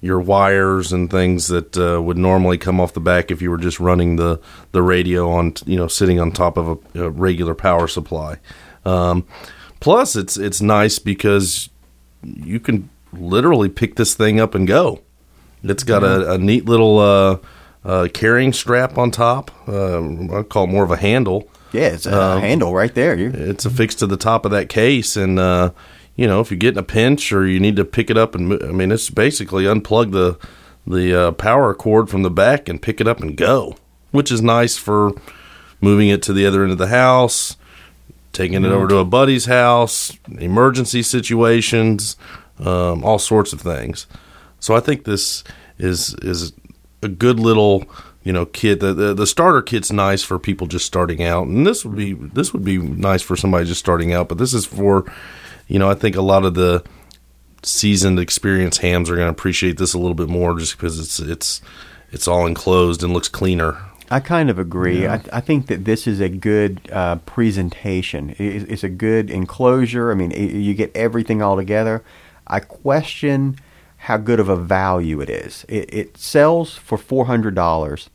your 0.01 0.21
wires 0.21 0.93
and 0.93 1.11
things 1.11 1.49
that 1.49 1.77
uh, 1.77 2.01
would 2.03 2.19
normally 2.19 2.59
come 2.59 2.81
off 2.81 2.93
the 2.93 3.01
back 3.01 3.31
if 3.31 3.41
you 3.43 3.51
were 3.51 3.59
just 3.59 3.81
running 3.81 4.17
the 4.17 4.41
the 4.73 4.83
radio 4.83 5.31
on 5.31 5.55
you 5.65 5.77
know 5.77 5.89
sitting 5.89 6.21
on 6.21 6.31
top 6.31 6.57
of 6.57 6.81
a, 6.95 7.05
a 7.05 7.11
regular 7.11 7.55
power 7.55 7.89
supply. 7.89 8.39
Um, 8.85 9.27
plus, 9.81 10.15
it's 10.17 10.37
it's 10.37 10.61
nice 10.61 10.99
because 10.99 11.69
you 12.23 12.61
can 12.61 12.89
literally 13.13 13.69
pick 13.69 13.97
this 13.97 14.15
thing 14.15 14.39
up 14.41 14.55
and 14.55 14.67
go. 14.67 15.01
It's 15.63 15.83
got 15.83 16.05
a, 16.05 16.33
a 16.35 16.39
neat 16.39 16.67
little 16.67 16.99
uh, 16.99 17.39
uh, 17.85 18.09
carrying 18.13 18.53
strap 18.53 18.99
on 18.99 19.11
top. 19.11 19.51
Um, 19.69 20.31
I 20.33 20.43
call 20.43 20.65
it 20.65 20.69
more 20.69 20.85
of 20.85 20.91
a 20.91 20.97
handle. 20.97 21.49
Yeah, 21.73 21.89
it's 21.89 22.07
a 22.07 22.23
Um, 22.23 22.41
handle 22.41 22.73
right 22.75 22.95
there. 22.95 23.17
You 23.17 23.31
It's 23.35 23.65
affixed 23.65 23.99
to 24.01 24.07
the 24.07 24.17
top 24.17 24.45
of 24.45 24.51
that 24.53 24.69
case, 24.69 25.17
and 25.17 25.39
uh, 25.39 25.71
you 26.17 26.27
know 26.27 26.41
if 26.41 26.51
you 26.51 26.57
get 26.57 26.75
in 26.75 26.79
a 26.79 26.83
pinch 26.83 27.33
or 27.33 27.47
you 27.47 27.61
need 27.61 27.77
to 27.77 27.85
pick 27.85 28.11
it 28.11 28.19
up 28.19 28.35
and 28.35 28.49
mo- 28.49 28.59
I 28.63 28.73
mean 28.73 28.91
it's 28.91 29.11
basically 29.11 29.65
unplug 29.65 30.13
the 30.13 30.39
the 30.87 31.29
uh, 31.29 31.33
power 31.33 31.75
cord 31.75 32.09
from 32.09 32.23
the 32.23 32.31
back 32.31 32.69
and 32.69 32.81
pick 32.81 33.01
it 33.01 33.09
up 33.09 33.21
and 33.21 33.37
go, 33.37 33.77
which 34.13 34.31
is 34.31 34.41
nice 34.41 34.77
for 34.77 35.13
moving 35.81 36.09
it 36.09 36.23
to 36.23 36.33
the 36.33 36.47
other 36.47 36.63
end 36.63 36.73
of 36.73 36.79
the 36.79 36.87
house, 36.87 37.57
taking 38.33 38.65
it 38.65 38.71
over 38.71 38.87
to 38.89 38.99
a 38.99 39.05
buddy's 39.05 39.47
house, 39.47 40.17
emergency 40.39 41.03
situations, 41.03 42.17
um, 42.61 43.05
all 43.05 43.19
sorts 43.19 43.53
of 43.53 43.61
things. 43.61 44.07
So 44.61 44.75
I 44.75 44.81
think 44.81 45.05
this 45.05 45.43
is 45.79 46.15
is 46.23 46.53
a 47.03 47.09
good 47.09 47.39
little 47.39 47.85
you 48.23 48.33
know 48.33 48.47
kit. 48.47 48.81
The, 48.81 48.95
the 48.95 49.15
the 49.15 49.27
starter 49.27 49.63
kit's 49.63 49.93
nice 49.93 50.23
for 50.23 50.39
people 50.39 50.67
just 50.67 50.87
starting 50.87 51.23
out, 51.23 51.47
and 51.47 51.67
this 51.67 51.85
would 51.85 51.97
be 51.97 52.15
this 52.15 52.53
would 52.53 52.65
be 52.65 52.79
nice 52.79 53.23
for 53.23 53.37
somebody 53.37 53.67
just 53.67 53.81
starting 53.81 54.13
out. 54.13 54.29
But 54.29 54.39
this 54.39 54.55
is 54.55 54.67
for 54.67 55.05
you 55.67 55.79
know 55.79 55.91
I 55.91 55.95
think 55.95 56.17
a 56.17 56.23
lot 56.23 56.45
of 56.45 56.55
the 56.55 56.85
seasoned, 57.67 58.19
experienced 58.19 58.81
hams 58.81 59.11
are 59.11 59.17
going 59.17 59.27
to 59.27 59.33
appreciate 59.33 59.77
this 59.77 59.93
a 59.93 59.99
little 59.99 60.15
bit 60.15 60.29
more 60.29 60.59
just 60.59 60.77
because 60.77 60.99
it's 60.99 61.19
it's 61.19 61.61
it's 62.13 62.29
all 62.29 62.47
enclosed 62.47 63.03
and 63.03 63.13
looks 63.13 63.29
cleaner. 63.29 63.79
I 64.09 64.21
kind 64.21 64.51
of 64.51 64.59
agree. 64.59 65.09
I, 65.09 65.21
I 65.33 65.41
think 65.41 65.67
that 65.67 65.85
this 65.85 66.07
is 66.07 66.21
a 66.21 66.29
good 66.29 66.81
uh, 66.93 67.17
presentation. 67.17 68.31
It, 68.39 68.71
it's 68.71 68.85
a 68.85 68.89
good 68.89 69.31
enclosure. 69.31 70.13
I 70.13 70.15
mean, 70.15 70.31
it, 70.31 70.53
you 70.53 70.75
get 70.75 70.95
everything 70.95 71.43
all 71.43 71.57
together. 71.57 72.05
I 72.47 72.61
question 72.61 73.57
how 73.97 74.19
good 74.19 74.39
of 74.39 74.49
a 74.49 74.55
value 74.55 75.21
it 75.21 75.29
is. 75.29 75.67
It, 75.69 75.93
it 75.93 76.17
sells 76.17 76.77
for 76.77 76.97
four 76.97 77.27
hundred 77.27 77.57
dollars, 77.57 78.09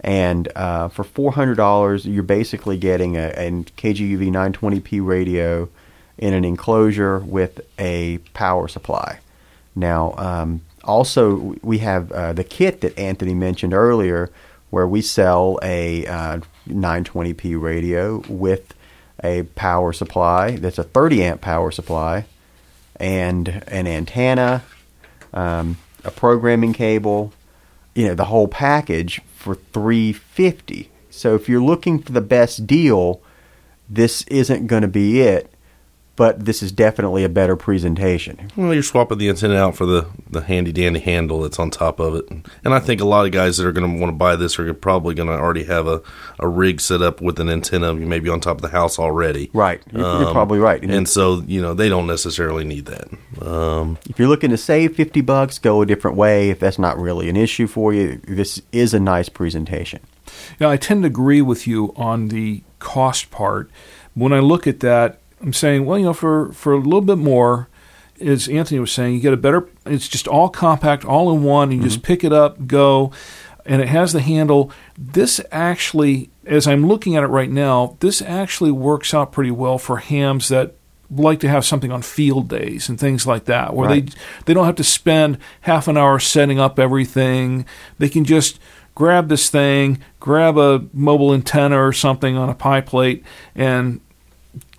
and 0.00 0.48
uh, 0.54 0.88
for 0.88 1.02
four 1.02 1.32
hundred 1.32 1.56
dollars, 1.56 2.06
you're 2.06 2.22
basically 2.22 2.78
getting 2.78 3.16
a, 3.16 3.30
a 3.30 3.50
KGUV 3.50 4.30
920p 4.30 5.04
radio 5.04 5.68
in 6.18 6.34
an 6.34 6.44
enclosure 6.44 7.18
with 7.18 7.60
a 7.78 8.18
power 8.34 8.68
supply. 8.68 9.20
Now, 9.74 10.14
um, 10.16 10.62
also 10.84 11.56
we 11.62 11.78
have 11.78 12.12
uh, 12.12 12.32
the 12.32 12.44
kit 12.44 12.80
that 12.82 12.98
Anthony 12.98 13.34
mentioned 13.34 13.74
earlier, 13.74 14.30
where 14.70 14.86
we 14.86 15.02
sell 15.02 15.58
a 15.62 16.06
uh, 16.06 16.40
920p 16.68 17.60
radio 17.60 18.22
with 18.28 18.74
a 19.22 19.42
power 19.54 19.92
supply 19.92 20.52
that's 20.56 20.78
a 20.78 20.84
30 20.84 21.22
amp 21.22 21.40
power 21.40 21.70
supply 21.70 22.24
and 22.96 23.62
an 23.68 23.86
antenna, 23.86 24.62
um, 25.32 25.76
a 26.04 26.10
programming 26.10 26.72
cable, 26.72 27.32
you 27.94 28.06
know, 28.06 28.14
the 28.14 28.26
whole 28.26 28.48
package 28.48 29.20
for 29.34 29.54
350. 29.54 30.90
So 31.10 31.34
if 31.34 31.48
you're 31.48 31.62
looking 31.62 32.00
for 32.00 32.12
the 32.12 32.20
best 32.20 32.66
deal, 32.66 33.20
this 33.88 34.22
isn't 34.22 34.66
going 34.66 34.82
to 34.82 34.88
be 34.88 35.20
it, 35.20 35.51
but 36.22 36.44
this 36.44 36.62
is 36.62 36.70
definitely 36.70 37.24
a 37.24 37.28
better 37.28 37.56
presentation. 37.56 38.48
Well, 38.54 38.72
you're 38.72 38.84
swapping 38.84 39.18
the 39.18 39.28
antenna 39.28 39.56
out 39.56 39.74
for 39.74 39.84
the, 39.86 40.06
the 40.30 40.42
handy 40.42 40.70
dandy 40.70 41.00
handle 41.00 41.42
that's 41.42 41.58
on 41.58 41.68
top 41.68 41.98
of 41.98 42.14
it. 42.14 42.30
And 42.64 42.72
I 42.72 42.78
think 42.78 43.00
a 43.00 43.04
lot 43.04 43.26
of 43.26 43.32
guys 43.32 43.56
that 43.56 43.66
are 43.66 43.72
going 43.72 43.92
to 43.92 44.00
want 44.00 44.12
to 44.12 44.16
buy 44.16 44.36
this 44.36 44.56
are 44.60 44.72
probably 44.72 45.16
going 45.16 45.26
to 45.26 45.34
already 45.34 45.64
have 45.64 45.88
a, 45.88 46.00
a 46.38 46.46
rig 46.46 46.80
set 46.80 47.02
up 47.02 47.20
with 47.20 47.40
an 47.40 47.48
antenna 47.48 47.92
maybe 47.92 48.28
on 48.28 48.38
top 48.38 48.58
of 48.58 48.62
the 48.62 48.68
house 48.68 49.00
already. 49.00 49.50
Right. 49.52 49.82
You're, 49.90 50.02
you're 50.02 50.26
Um, 50.28 50.32
probably 50.32 50.60
right. 50.60 50.80
And 50.80 51.08
so, 51.08 51.42
you 51.44 51.60
know, 51.60 51.74
they 51.74 51.88
don't 51.88 52.06
necessarily 52.06 52.62
need 52.62 52.86
that. 52.86 53.44
Um, 53.44 53.98
If 54.08 54.20
you're 54.20 54.28
looking 54.28 54.50
to 54.50 54.56
save 54.56 54.94
50 54.94 55.22
bucks, 55.22 55.58
go 55.58 55.82
a 55.82 55.86
different 55.86 56.16
way. 56.16 56.50
If 56.50 56.60
that's 56.60 56.78
not 56.78 57.00
really 57.00 57.30
an 57.30 57.36
issue 57.36 57.66
for 57.66 57.92
you, 57.92 58.20
this 58.28 58.62
is 58.70 58.94
a 58.94 59.00
nice 59.00 59.28
presentation. 59.28 59.98
Now, 60.60 60.70
I 60.70 60.76
tend 60.76 61.02
to 61.02 61.08
agree 61.08 61.42
with 61.42 61.66
you 61.66 61.92
on 61.96 62.28
the 62.28 62.62
cost 62.78 63.32
part. 63.32 63.72
When 64.14 64.32
I 64.32 64.38
look 64.38 64.68
at 64.68 64.78
that, 64.80 65.18
I'm 65.42 65.52
saying, 65.52 65.84
well, 65.84 65.98
you 65.98 66.04
know, 66.04 66.14
for 66.14 66.52
for 66.52 66.72
a 66.72 66.78
little 66.78 67.00
bit 67.00 67.18
more, 67.18 67.68
as 68.20 68.48
Anthony 68.48 68.78
was 68.80 68.92
saying, 68.92 69.14
you 69.14 69.20
get 69.20 69.32
a 69.32 69.36
better. 69.36 69.68
It's 69.84 70.08
just 70.08 70.28
all 70.28 70.48
compact, 70.48 71.04
all 71.04 71.34
in 71.34 71.42
one. 71.42 71.72
You 71.72 71.82
just 71.82 71.98
mm-hmm. 71.98 72.06
pick 72.06 72.24
it 72.24 72.32
up, 72.32 72.66
go, 72.66 73.12
and 73.66 73.82
it 73.82 73.88
has 73.88 74.12
the 74.12 74.20
handle. 74.20 74.70
This 74.96 75.40
actually, 75.50 76.30
as 76.46 76.66
I'm 76.66 76.86
looking 76.86 77.16
at 77.16 77.24
it 77.24 77.28
right 77.28 77.50
now, 77.50 77.96
this 78.00 78.22
actually 78.22 78.70
works 78.70 79.12
out 79.12 79.32
pretty 79.32 79.50
well 79.50 79.78
for 79.78 79.98
hams 79.98 80.48
that 80.48 80.74
like 81.10 81.40
to 81.40 81.48
have 81.48 81.64
something 81.64 81.92
on 81.92 82.00
field 82.00 82.48
days 82.48 82.88
and 82.88 82.98
things 82.98 83.26
like 83.26 83.44
that, 83.44 83.74
where 83.74 83.88
Right. 83.88 84.06
they 84.06 84.16
they 84.46 84.54
don't 84.54 84.66
have 84.66 84.76
to 84.76 84.84
spend 84.84 85.38
half 85.62 85.88
an 85.88 85.96
hour 85.96 86.18
setting 86.18 86.58
up 86.58 86.78
everything. 86.78 87.66
They 87.98 88.08
can 88.08 88.24
just 88.24 88.58
grab 88.94 89.28
this 89.28 89.50
thing, 89.50 89.98
grab 90.20 90.56
a 90.56 90.84
mobile 90.92 91.34
antenna 91.34 91.82
or 91.82 91.92
something 91.92 92.36
on 92.36 92.48
a 92.48 92.54
pie 92.54 92.80
plate, 92.80 93.24
and 93.54 94.00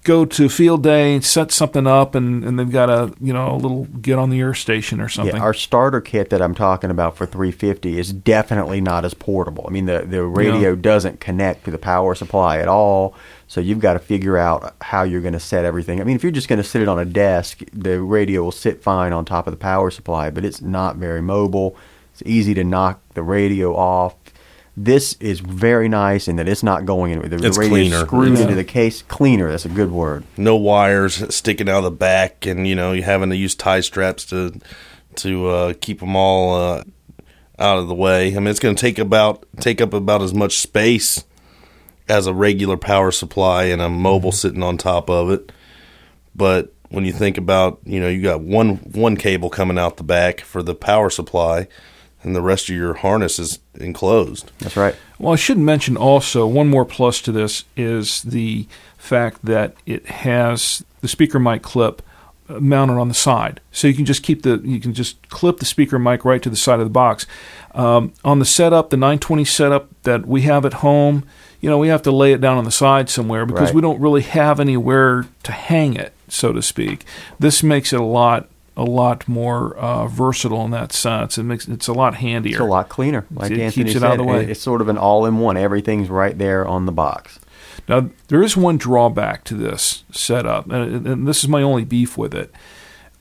go 0.04 0.26
to 0.26 0.50
field 0.50 0.84
day, 0.84 1.20
set 1.22 1.52
something 1.52 1.88
up, 1.88 2.14
and, 2.16 2.44
and 2.44 2.60
they've 2.60 2.70
got 2.72 2.90
a 2.90 3.14
you 3.22 3.34
know 3.34 3.54
a 3.54 3.58
little 3.58 3.86
get 3.86 4.20
on 4.20 4.30
the 4.30 4.40
air 4.40 4.54
station 4.54 5.00
or 5.00 5.10
something. 5.10 5.36
Yeah, 5.36 5.42
our 5.42 5.54
starter 5.54 6.02
kit 6.02 6.30
that 6.30 6.42
I'm 6.42 6.54
talking 6.56 6.90
about 6.92 7.16
for 7.16 7.26
350 7.26 7.98
is 8.00 8.12
definitely 8.14 8.82
not 8.82 9.06
as 9.06 9.14
portable. 9.14 9.66
I 9.68 9.72
mean, 9.72 9.86
the 9.86 10.00
the 10.08 10.24
radio 10.24 10.72
Yeah. 10.72 10.82
doesn't 10.82 11.20
connect 11.20 11.66
to 11.66 11.72
the 11.72 11.78
power 11.78 12.16
supply 12.16 12.60
at 12.60 12.68
all, 12.68 13.16
so 13.48 13.62
you've 13.62 13.80
got 13.80 13.94
to 13.94 14.00
figure 14.00 14.38
out 14.38 14.76
how 14.82 15.04
you're 15.04 15.22
going 15.22 15.34
to 15.34 15.40
set 15.40 15.66
everything. 15.66 16.02
I 16.02 16.04
mean, 16.04 16.16
if 16.16 16.24
you're 16.24 16.32
just 16.32 16.48
going 16.48 16.62
to 16.62 16.68
sit 16.68 16.82
it 16.82 16.88
on 16.88 17.00
a 17.00 17.06
desk, 17.06 17.62
the 17.74 18.02
radio 18.02 18.44
will 18.44 18.52
sit 18.52 18.84
fine 18.84 19.14
on 19.14 19.26
top 19.26 19.48
of 19.48 19.52
the 19.52 19.58
power 19.58 19.90
supply, 19.92 20.30
but 20.30 20.44
it's 20.46 20.62
not 20.62 20.98
very 20.98 21.22
mobile. 21.22 21.76
It's 22.12 22.24
easy 22.26 22.54
to 22.56 22.64
knock 22.64 23.02
the 23.16 23.24
radio 23.24 23.76
off. 23.76 24.16
This 24.76 25.14
is 25.20 25.40
very 25.40 25.88
nice 25.88 26.28
in 26.28 26.38
that 26.38 26.48
it's 26.50 26.64
not 26.64 26.86
going 26.86 27.12
anywhere. 27.12 27.30
The 27.30 27.46
It's 27.48 27.58
radio 27.58 27.74
cleaner. 27.76 28.06
screwed 28.06 28.38
Yeah. 28.38 28.44
into 28.44 28.56
the 28.56 28.64
case. 28.64 29.04
Cleaner. 29.04 29.52
That's 29.52 29.66
a 29.66 29.70
good 29.70 29.92
word. 29.92 30.24
no 30.36 30.56
wires 30.56 31.24
sticking 31.34 31.70
out 31.70 31.80
of 31.80 31.84
the 31.84 31.92
back, 31.92 32.46
and 32.48 32.68
you 32.68 32.76
know 32.76 32.92
you 32.92 33.04
having 33.04 33.30
to 33.30 33.36
use 33.36 33.54
tie 33.56 33.82
straps 33.82 34.26
to 34.26 34.54
to 35.18 35.48
uh, 35.48 35.74
keep 35.80 36.00
them 36.00 36.16
all 36.16 36.56
uh, 36.56 36.84
out 37.60 37.78
of 37.78 37.88
the 37.88 37.94
way. 37.94 38.36
I 38.36 38.40
mean, 38.40 38.48
it's 38.48 38.60
going 38.60 38.76
to 38.76 38.82
take 38.82 38.98
about 38.98 39.46
take 39.60 39.80
up 39.80 39.94
about 39.94 40.24
as 40.24 40.34
much 40.34 40.58
space 40.58 41.24
as 42.10 42.26
a 42.26 42.34
regular 42.34 42.76
power 42.76 43.12
supply 43.12 43.66
and 43.66 43.80
a 43.80 43.90
mobile 43.90 44.32
sitting 44.32 44.64
on 44.64 44.78
top 44.80 45.08
of 45.10 45.30
it. 45.30 45.52
But 46.36 46.74
when 46.90 47.06
you 47.06 47.12
think 47.14 47.38
about, 47.38 47.80
you 47.86 48.00
know, 48.00 48.10
you 48.10 48.24
got 48.24 48.42
one 48.42 48.78
one 48.78 49.18
cable 49.18 49.52
coming 49.52 49.78
out 49.78 49.98
the 49.98 50.04
back 50.04 50.42
for 50.42 50.64
the 50.64 50.74
power 50.74 51.12
supply, 51.12 51.68
and 52.24 52.36
the 52.36 52.42
rest 52.42 52.70
of 52.70 52.76
your 52.76 52.94
harness 52.96 53.38
is 53.40 53.60
enclosed. 53.76 54.52
That's 54.60 54.78
right. 54.78 54.96
Well, 55.20 55.34
I 55.34 55.38
should 55.38 55.58
mention 55.58 55.98
also 55.98 56.48
one 56.48 56.70
more 56.70 56.86
plus 56.86 57.22
to 57.22 57.32
this 57.32 57.66
is 57.78 58.22
the 58.24 58.68
fact 58.98 59.44
that 59.46 59.76
it 59.86 60.06
has 60.08 60.84
the 61.02 61.08
speaker 61.08 61.40
mic 61.40 61.62
clip 61.62 62.02
uh, 62.50 62.60
mounted 62.60 62.94
on 62.94 63.08
the 63.10 63.14
side, 63.14 63.60
so 63.72 63.88
you 63.88 63.94
can 63.94 64.06
just 64.06 64.24
keep 64.24 64.44
the 64.44 64.62
you 64.64 64.80
can 64.80 64.94
just 64.94 65.30
clip 65.30 65.60
the 65.60 65.66
speaker 65.66 65.98
mic 66.00 66.26
right 66.26 66.42
to 66.42 66.50
the 66.50 66.56
side 66.56 66.80
of 66.80 66.86
the 66.86 66.90
box. 66.92 67.26
Um, 67.76 68.14
on 68.24 68.40
the 68.40 68.46
setup, 68.46 68.90
the 68.90 68.98
920 68.98 69.46
setup 69.46 69.90
that 70.04 70.26
we 70.28 70.42
have 70.44 70.66
at 70.66 70.76
home, 70.76 71.24
you 71.60 71.70
know, 71.70 71.78
we 71.78 71.88
have 71.88 72.02
to 72.04 72.12
lay 72.12 72.34
it 72.34 72.42
down 72.42 72.58
on 72.58 72.66
the 72.66 72.72
side 72.72 73.10
somewhere 73.10 73.46
because 73.46 73.70
Right. 73.70 73.76
we 73.76 73.82
don't 73.82 74.00
really 74.00 74.22
have 74.22 74.60
anywhere 74.60 75.26
to 75.44 75.52
hang 75.52 75.96
it, 75.96 76.14
so 76.28 76.52
to 76.54 76.62
speak. 76.62 77.04
This 77.40 77.64
makes 77.64 77.92
it 77.94 78.00
a 78.00 78.04
lot 78.04 78.48
a 78.76 78.84
lot 78.84 79.28
more 79.28 79.76
uh, 79.78 80.08
versatile 80.08 80.66
in 80.66 80.72
that 80.72 80.92
sense. 80.92 81.38
It 81.38 81.44
makes 81.44 81.68
it's 81.68 81.88
a 81.88 81.94
lot 81.94 82.16
handier. 82.16 82.54
It's 82.54 82.60
a 82.60 82.66
lot 82.66 82.90
cleaner. 82.90 83.26
Like 83.32 83.52
It 83.52 83.60
Anthony 83.60 83.86
keeps 83.86 83.96
it 83.96 84.00
said, 84.00 84.04
out 84.08 84.12
of 84.14 84.18
the 84.18 84.24
way. 84.24 84.46
it's 84.46 84.62
sort 84.62 84.82
of 84.82 84.88
an 84.88 84.98
all-in-one. 84.98 85.58
Everything's 85.58 86.10
right 86.10 86.38
there 86.38 86.68
on 86.68 86.86
the 86.86 86.92
box. 86.92 87.40
Now, 87.88 88.10
there 88.30 88.42
is 88.42 88.56
one 88.56 88.78
drawback 88.78 89.44
to 89.46 89.56
this 89.56 90.04
setup, 90.12 90.72
and, 90.72 91.06
and 91.06 91.28
this 91.28 91.44
is 91.44 91.50
my 91.50 91.62
only 91.62 91.84
beef 91.84 92.18
with 92.18 92.34
it. 92.34 92.52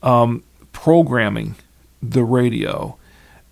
Um, 0.01 0.43
programming 0.71 1.55
the 2.01 2.23
radio, 2.23 2.97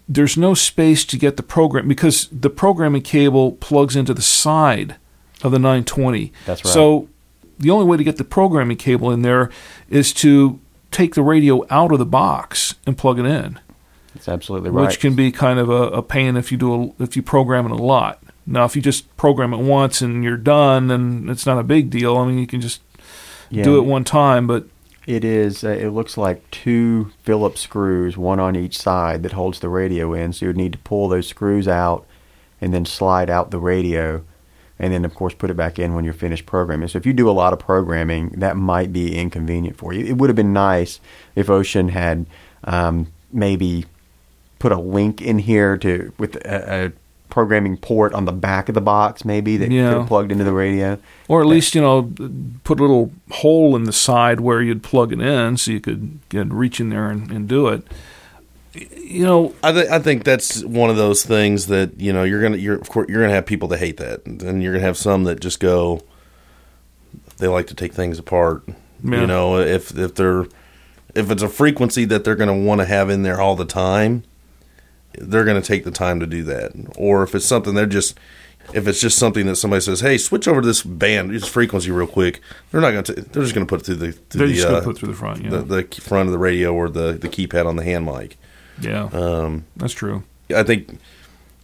there's 0.08 0.38
no 0.38 0.54
space 0.54 1.04
to 1.06 1.18
get 1.18 1.38
the 1.38 1.44
program 1.44 1.88
because 1.88 2.28
the 2.32 2.50
programming 2.50 3.02
cable 3.02 3.54
plugs 3.54 3.96
into 3.96 4.14
the 4.14 4.22
side 4.22 4.96
of 5.44 5.52
the 5.52 5.60
920. 5.60 6.32
That's 6.46 6.64
right. 6.64 6.74
So 6.74 7.10
the 7.60 7.70
only 7.70 7.86
way 7.86 7.98
to 7.98 8.04
get 8.04 8.18
the 8.18 8.24
programming 8.24 8.78
cable 8.78 9.12
in 9.12 9.22
there 9.22 9.50
is 9.90 10.14
to 10.14 10.60
take 10.92 11.16
the 11.16 11.24
radio 11.24 11.66
out 11.70 11.92
of 11.92 12.00
the 12.00 12.06
box 12.06 12.76
and 12.86 12.98
plug 12.98 13.18
it 13.20 13.26
in 13.26 13.60
That's 14.14 14.28
absolutely 14.30 14.70
right. 14.70 14.88
which 14.88 15.00
can 15.00 15.16
be 15.16 15.32
kind 15.32 15.58
of 15.60 15.70
a, 15.70 15.84
a 15.90 16.04
pain 16.04 16.36
if 16.38 16.52
you 16.52 16.58
do 16.58 16.94
a, 17.00 17.04
if 17.04 17.16
you 17.16 17.22
program 17.24 17.66
it 17.66 17.72
a 17.72 17.76
lot. 17.76 18.22
Now, 18.46 18.66
if 18.66 18.76
you 18.76 18.82
just 18.82 19.16
program 19.18 19.54
it 19.54 19.58
once 19.60 20.02
and 20.02 20.24
you're 20.24 20.36
done, 20.38 20.88
then 20.88 21.28
it's 21.30 21.46
not 21.46 21.60
a 21.60 21.64
big 21.64 21.90
deal. 21.90 22.18
I 22.18 22.26
mean, 22.26 22.38
you 22.40 22.48
can 22.48 22.60
just 22.62 22.82
Yeah. 23.50 23.64
do 23.64 23.78
it 23.78 23.86
one 23.86 24.04
time, 24.04 24.48
but 24.48 24.66
It 25.08 25.24
is. 25.24 25.64
Uh, 25.64 25.70
it 25.70 25.90
looks 25.90 26.18
like 26.18 26.50
two 26.52 27.12
Phillips 27.24 27.62
screws, 27.62 28.18
one 28.18 28.40
on 28.40 28.56
each 28.56 28.78
side, 28.78 29.24
that 29.24 29.32
holds 29.34 29.60
the 29.60 29.70
radio 29.70 30.14
in. 30.14 30.34
So 30.34 30.46
you 30.46 30.50
would 30.50 30.58
need 30.58 30.74
to 30.74 30.78
pull 30.80 31.08
those 31.10 31.28
screws 31.28 31.68
out, 31.68 32.06
and 32.60 32.74
then 32.74 32.86
slide 32.86 33.30
out 33.30 33.50
the 33.52 33.60
radio, 33.60 34.24
and 34.82 34.92
then 34.92 35.06
of 35.06 35.14
course 35.16 35.34
put 35.34 35.50
it 35.50 35.56
back 35.56 35.80
in 35.80 35.94
when 35.96 36.04
you're 36.04 36.14
finished 36.14 36.46
programming. 36.46 36.90
So 36.90 36.98
if 36.98 37.06
you 37.06 37.14
do 37.14 37.30
a 37.30 37.32
lot 37.32 37.54
of 37.54 37.60
programming, 37.60 38.30
that 38.32 38.58
might 38.58 38.92
be 38.92 39.16
inconvenient 39.18 39.78
for 39.78 39.94
you. 39.94 40.04
It 40.06 40.18
would 40.18 40.30
have 40.30 40.36
been 40.36 40.52
nice 40.52 41.00
if 41.36 41.48
Wouxun 41.48 41.92
had 41.92 42.26
um, 42.66 43.08
maybe 43.32 43.86
put 44.60 44.72
a 44.74 44.80
link 44.80 45.22
in 45.22 45.40
here 45.40 45.78
to 45.78 46.12
with 46.18 46.36
a, 46.38 46.86
a 46.88 46.92
programming 47.30 47.78
port 47.78 48.14
on 48.14 48.26
the 48.26 48.32
back 48.34 48.68
of 48.70 48.76
the 48.76 48.82
box, 48.82 49.24
maybe 49.24 49.56
that 49.56 49.72
Yeah. 49.72 49.90
could 49.92 49.98
have 50.00 50.08
plugged 50.08 50.32
into 50.34 50.44
the 50.44 50.52
radio. 50.52 50.98
or 51.30 51.40
at 51.42 51.48
least 51.48 51.74
you 51.76 51.82
know 51.82 52.12
put 52.66 52.80
a 52.80 52.84
little 52.84 53.12
hole 53.30 53.76
in 53.78 53.86
the 53.86 53.94
side 53.94 54.42
where 54.42 54.62
you'd 54.62 54.84
plug 54.84 55.14
it 55.14 55.22
in, 55.22 55.58
so 55.58 55.72
you 55.72 55.80
could 55.80 56.20
get, 56.30 56.52
reach 56.52 56.80
in 56.82 56.90
there 56.90 57.10
and, 57.10 57.32
and 57.32 57.48
do 57.48 57.68
it. 57.68 57.84
You 58.74 59.26
know, 59.26 59.56
I, 59.62 59.74
th- 59.74 59.90
I 59.90 60.00
think 60.00 60.24
that's 60.24 60.64
one 60.64 60.90
of 60.90 60.96
those 60.96 61.24
things 61.24 61.68
that 61.68 62.00
you 62.00 62.14
know 62.14 62.24
you're 62.24 62.42
gonna 62.42 62.58
you're 62.58 62.78
of 62.78 62.90
course 62.90 63.10
you're 63.10 63.22
gonna 63.22 63.34
have 63.34 63.46
people 63.46 63.68
that 63.70 63.80
hate 63.80 63.98
that, 63.98 64.26
and 64.26 64.64
you're 64.64 64.74
gonna 64.74 64.86
have 64.86 64.98
some 64.98 65.26
that 65.26 65.42
just 65.42 65.60
go. 65.60 66.02
They 67.38 67.48
like 67.48 67.68
to 67.68 67.76
take 67.76 67.94
things 67.94 68.18
apart. 68.18 68.64
Yeah. 69.04 69.22
You 69.22 69.28
know, 69.28 69.58
if 69.58 69.98
if 69.98 70.16
they're 70.16 70.46
if 71.14 71.30
it's 71.30 71.44
a 71.44 71.50
frequency 71.50 72.06
that 72.06 72.24
they're 72.24 72.36
gonna 72.36 72.58
want 72.58 72.80
to 72.80 72.86
have 72.86 73.10
in 73.10 73.24
there 73.24 73.42
all 73.42 73.58
the 73.58 73.66
time, 73.66 74.24
they're 75.16 75.44
gonna 75.46 75.62
take 75.62 75.84
the 75.84 75.92
time 75.92 76.22
to 76.22 76.26
do 76.26 76.44
that. 76.44 76.72
Or 76.96 77.24
if 77.24 77.36
it's 77.36 77.46
something 77.46 77.74
they're 77.74 77.86
just 77.86 78.18
if 78.74 78.88
it's 78.88 79.02
just 79.02 79.18
something 79.18 79.46
that 79.48 79.56
somebody 79.56 79.82
says, 79.82 80.00
"Hey, 80.00 80.18
switch 80.18 80.48
over 80.48 80.62
to 80.62 80.68
this 80.68 80.82
band, 80.82 81.32
this 81.32 81.48
frequency 81.48 81.92
real 81.92 82.08
quick," 82.08 82.42
they're 82.72 82.82
not 82.82 82.92
going 82.92 83.04
to. 83.06 83.14
They're 83.14 83.44
just 83.44 83.54
going 83.54 83.66
to 83.66 83.70
put 83.70 83.82
it 83.82 83.86
through 83.86 83.96
the 83.96 84.12
through 84.12 84.40
they're 84.40 84.48
the, 84.48 84.54
just 84.54 84.68
uh, 84.68 84.72
going 84.72 84.82
to 84.82 84.86
put 84.86 84.96
it 84.96 85.00
through 85.00 85.08
the 85.10 85.18
front. 85.18 85.44
Yeah, 85.44 85.50
the, 85.50 85.62
the 85.64 86.02
front 86.02 86.28
of 86.28 86.32
the 86.32 86.40
radio 86.40 86.74
or 86.74 86.90
the 86.90 87.14
the 87.14 87.28
keypad 87.28 87.66
on 87.66 87.76
the 87.76 87.84
hand 87.84 88.06
mic. 88.06 88.38
Yeah, 88.82 89.10
Um, 89.14 89.66
that's 89.78 89.94
true. 89.94 90.24
I 90.56 90.64
think 90.64 90.98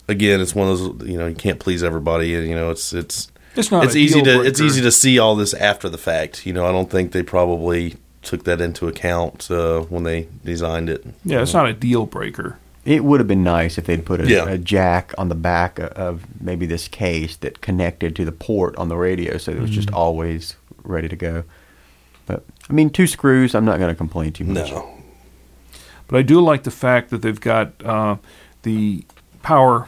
again, 0.07 0.39
it's 0.41 0.55
one 0.55 0.69
of 0.69 0.79
those 0.99 1.09
you 1.09 1.17
know 1.17 1.27
you 1.27 1.35
can't 1.35 1.59
please 1.59 1.83
everybody, 1.83 2.35
and 2.35 2.47
you 2.47 2.55
know 2.55 2.69
it's 2.71 2.93
it's 2.93 3.31
It's 3.55 3.71
not. 3.71 3.83
it's 3.85 3.95
easy 3.95 4.21
deal 4.21 4.41
to 4.41 4.47
it's 4.47 4.61
easy 4.61 4.81
to 4.81 4.91
see 4.91 5.19
all 5.19 5.35
this 5.35 5.53
after 5.53 5.89
the 5.89 5.97
fact. 5.97 6.45
You 6.45 6.53
know, 6.53 6.65
I 6.65 6.71
don't 6.71 6.89
think 6.89 7.11
they 7.11 7.23
probably 7.23 7.95
took 8.21 8.43
that 8.45 8.59
into 8.61 8.87
account 8.87 9.49
uh, 9.51 9.81
when 9.81 10.03
they 10.03 10.27
designed 10.43 10.89
it. 10.89 11.05
Yeah, 11.23 11.41
it's 11.41 11.53
not 11.53 11.67
a 11.67 11.73
deal 11.73 12.05
breaker. 12.05 12.57
It 12.83 13.03
would 13.03 13.19
have 13.19 13.27
been 13.27 13.43
nice 13.43 13.77
if 13.77 13.85
they'd 13.85 14.05
put 14.05 14.21
a, 14.21 14.27
Yeah. 14.29 14.47
a 14.47 14.57
jack 14.57 15.13
on 15.17 15.27
the 15.27 15.35
back 15.35 15.77
of 15.79 16.25
maybe 16.41 16.65
this 16.65 16.87
case 16.87 17.35
that 17.37 17.59
connected 17.59 18.15
to 18.15 18.23
the 18.23 18.31
port 18.31 18.75
on 18.77 18.87
the 18.87 18.95
radio, 18.95 19.37
so 19.37 19.51
it 19.51 19.59
was 19.59 19.69
Mm-hmm. 19.69 19.75
just 19.75 19.91
always 19.91 20.55
ready 20.83 21.09
to 21.09 21.15
go. 21.17 21.43
But 22.25 22.43
I 22.69 22.73
mean, 22.73 22.89
two 22.89 23.05
screws. 23.07 23.53
I'm 23.55 23.65
not 23.65 23.77
going 23.79 23.89
to 23.89 23.95
complain 23.95 24.31
too 24.31 24.45
much. 24.45 24.71
No, 24.71 24.89
But 26.07 26.17
I 26.17 26.21
do 26.21 26.39
like 26.39 26.63
the 26.63 26.71
fact 26.71 27.09
that 27.09 27.21
they've 27.21 27.39
got 27.39 27.73
uh, 27.85 28.17
the 28.63 29.03
power 29.43 29.87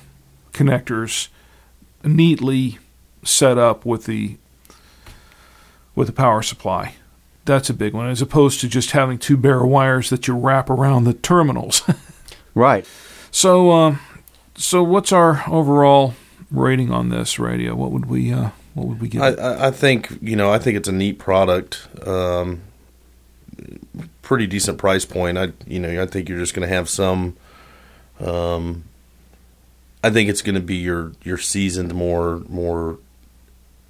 connectors 0.53 1.29
neatly 2.03 2.79
set 3.23 3.57
up 3.57 3.85
with 3.85 4.05
the 4.05 4.37
with 5.95 6.07
the 6.07 6.13
power 6.13 6.41
supply. 6.41 6.95
That's 7.45 7.69
a 7.69 7.73
big 7.73 7.93
one, 7.93 8.07
as 8.09 8.21
opposed 8.21 8.61
to 8.61 8.67
just 8.67 8.91
having 8.91 9.17
two 9.17 9.35
bare 9.35 9.65
wires 9.65 10.09
that 10.11 10.27
you 10.27 10.35
wrap 10.35 10.69
around 10.69 11.05
the 11.05 11.13
terminals. 11.13 11.81
Right. 12.55 12.85
so, 13.31 13.71
um, 13.71 13.99
so 14.55 14.83
what's 14.83 15.13
our 15.13 15.43
overall 15.47 16.15
rating 16.51 16.91
on 16.91 17.09
this 17.09 17.39
radio? 17.39 17.75
What 17.75 17.91
would 17.91 18.07
we 18.07 18.33
uh, 18.33 18.49
what 18.73 18.87
would 18.87 19.01
we 19.01 19.07
give? 19.07 19.21
I, 19.21 19.29
it? 19.29 19.39
I 19.39 19.67
I 19.67 19.71
think 19.71 20.17
you 20.21 20.35
know 20.35 20.51
I 20.51 20.59
think 20.59 20.75
it's 20.75 20.89
a 20.89 20.91
neat 20.91 21.19
product. 21.19 21.87
Um, 22.05 22.61
pretty 24.29 24.45
decent 24.45 24.77
price 24.77 25.05
point. 25.05 25.39
I 25.39 25.51
you 25.65 25.79
know 25.79 26.01
I 26.01 26.05
think 26.05 26.29
you're 26.29 26.37
just 26.37 26.53
going 26.53 26.67
to 26.67 26.73
have 26.73 26.87
some. 26.87 27.35
Um, 28.19 28.83
I 30.03 30.11
think 30.11 30.29
it's 30.29 30.43
going 30.43 30.53
to 30.53 30.61
be 30.61 30.75
your 30.75 31.13
your 31.23 31.39
seasoned, 31.39 31.95
more 31.95 32.43
more 32.47 32.99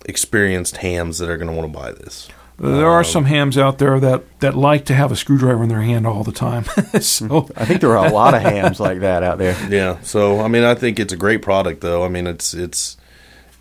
experienced 0.05 0.77
hams 0.77 1.17
that 1.17 1.29
are 1.29 1.35
going 1.35 1.49
to 1.49 1.53
want 1.53 1.71
to 1.71 1.77
buy 1.77 1.91
this. 1.91 2.29
there 2.57 2.87
are 2.87 3.03
some 3.03 3.25
hams 3.25 3.57
out 3.57 3.79
there 3.79 3.99
that 3.99 4.39
that 4.39 4.55
like 4.55 4.85
to 4.85 4.93
have 4.93 5.11
a 5.11 5.17
screwdriver 5.17 5.61
in 5.61 5.67
their 5.67 5.81
hand 5.81 6.07
all 6.07 6.23
the 6.23 6.31
time. 6.31 6.63
so 7.01 7.49
I 7.57 7.65
think 7.65 7.81
there 7.81 7.97
are 7.97 8.07
a 8.07 8.11
lot 8.11 8.33
of 8.33 8.41
hams 8.41 8.79
like 8.79 9.01
that 9.01 9.23
out 9.23 9.39
there. 9.39 9.57
Yeah. 9.69 9.99
So 10.03 10.39
I 10.39 10.47
mean, 10.47 10.63
I 10.63 10.73
think 10.73 11.01
it's 11.01 11.11
a 11.11 11.17
great 11.17 11.41
product, 11.41 11.81
though. 11.81 12.05
I 12.05 12.07
mean, 12.07 12.27
it's 12.27 12.53
it's 12.53 12.95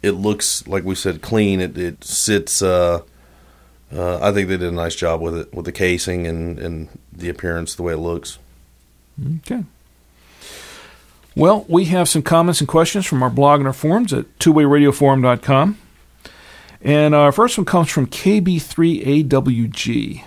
it 0.00 0.12
looks 0.12 0.64
like 0.68 0.84
we 0.84 0.94
said 0.94 1.22
clean. 1.22 1.60
It 1.60 1.76
it 1.76 2.04
sits. 2.04 2.62
Uh, 2.62 3.00
uh, 3.94 4.18
I 4.20 4.33
think 4.33 4.48
they 4.48 4.57
did 4.57 4.68
a 4.68 4.72
nice 4.72 4.94
job 4.94 5.20
with 5.20 5.37
it, 5.37 5.55
with 5.55 5.64
the 5.64 5.72
casing 5.72 6.27
and 6.27 6.59
and 6.59 6.88
the 7.12 7.29
appearance, 7.29 7.74
the 7.74 7.83
way 7.83 7.94
it 7.94 7.98
looks. 7.98 8.38
Okay. 9.38 9.64
Well, 11.35 11.64
we 11.68 11.87
have 11.87 12.09
some 12.09 12.22
comments 12.22 12.61
and 12.61 12.68
questions 12.68 13.07
from 13.07 13.22
our 13.22 13.31
blog 13.31 13.61
and 13.61 13.66
our 13.66 13.72
forums 13.72 14.12
at 14.12 14.38
twowayradioforum.com. 14.40 15.79
And 16.81 17.14
our 17.14 17.33
first 17.33 17.59
one 17.59 17.64
comes 17.64 17.90
from 17.90 18.07
KB3AWG. 18.09 20.22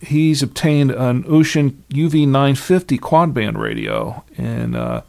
He's 0.00 0.42
obtained 0.42 0.90
an 0.92 1.24
Wouxun 1.24 1.74
UV950 1.90 3.00
quad 3.00 3.34
band 3.34 3.60
radio, 3.60 4.22
and 4.36 4.76
uh, 4.76 5.02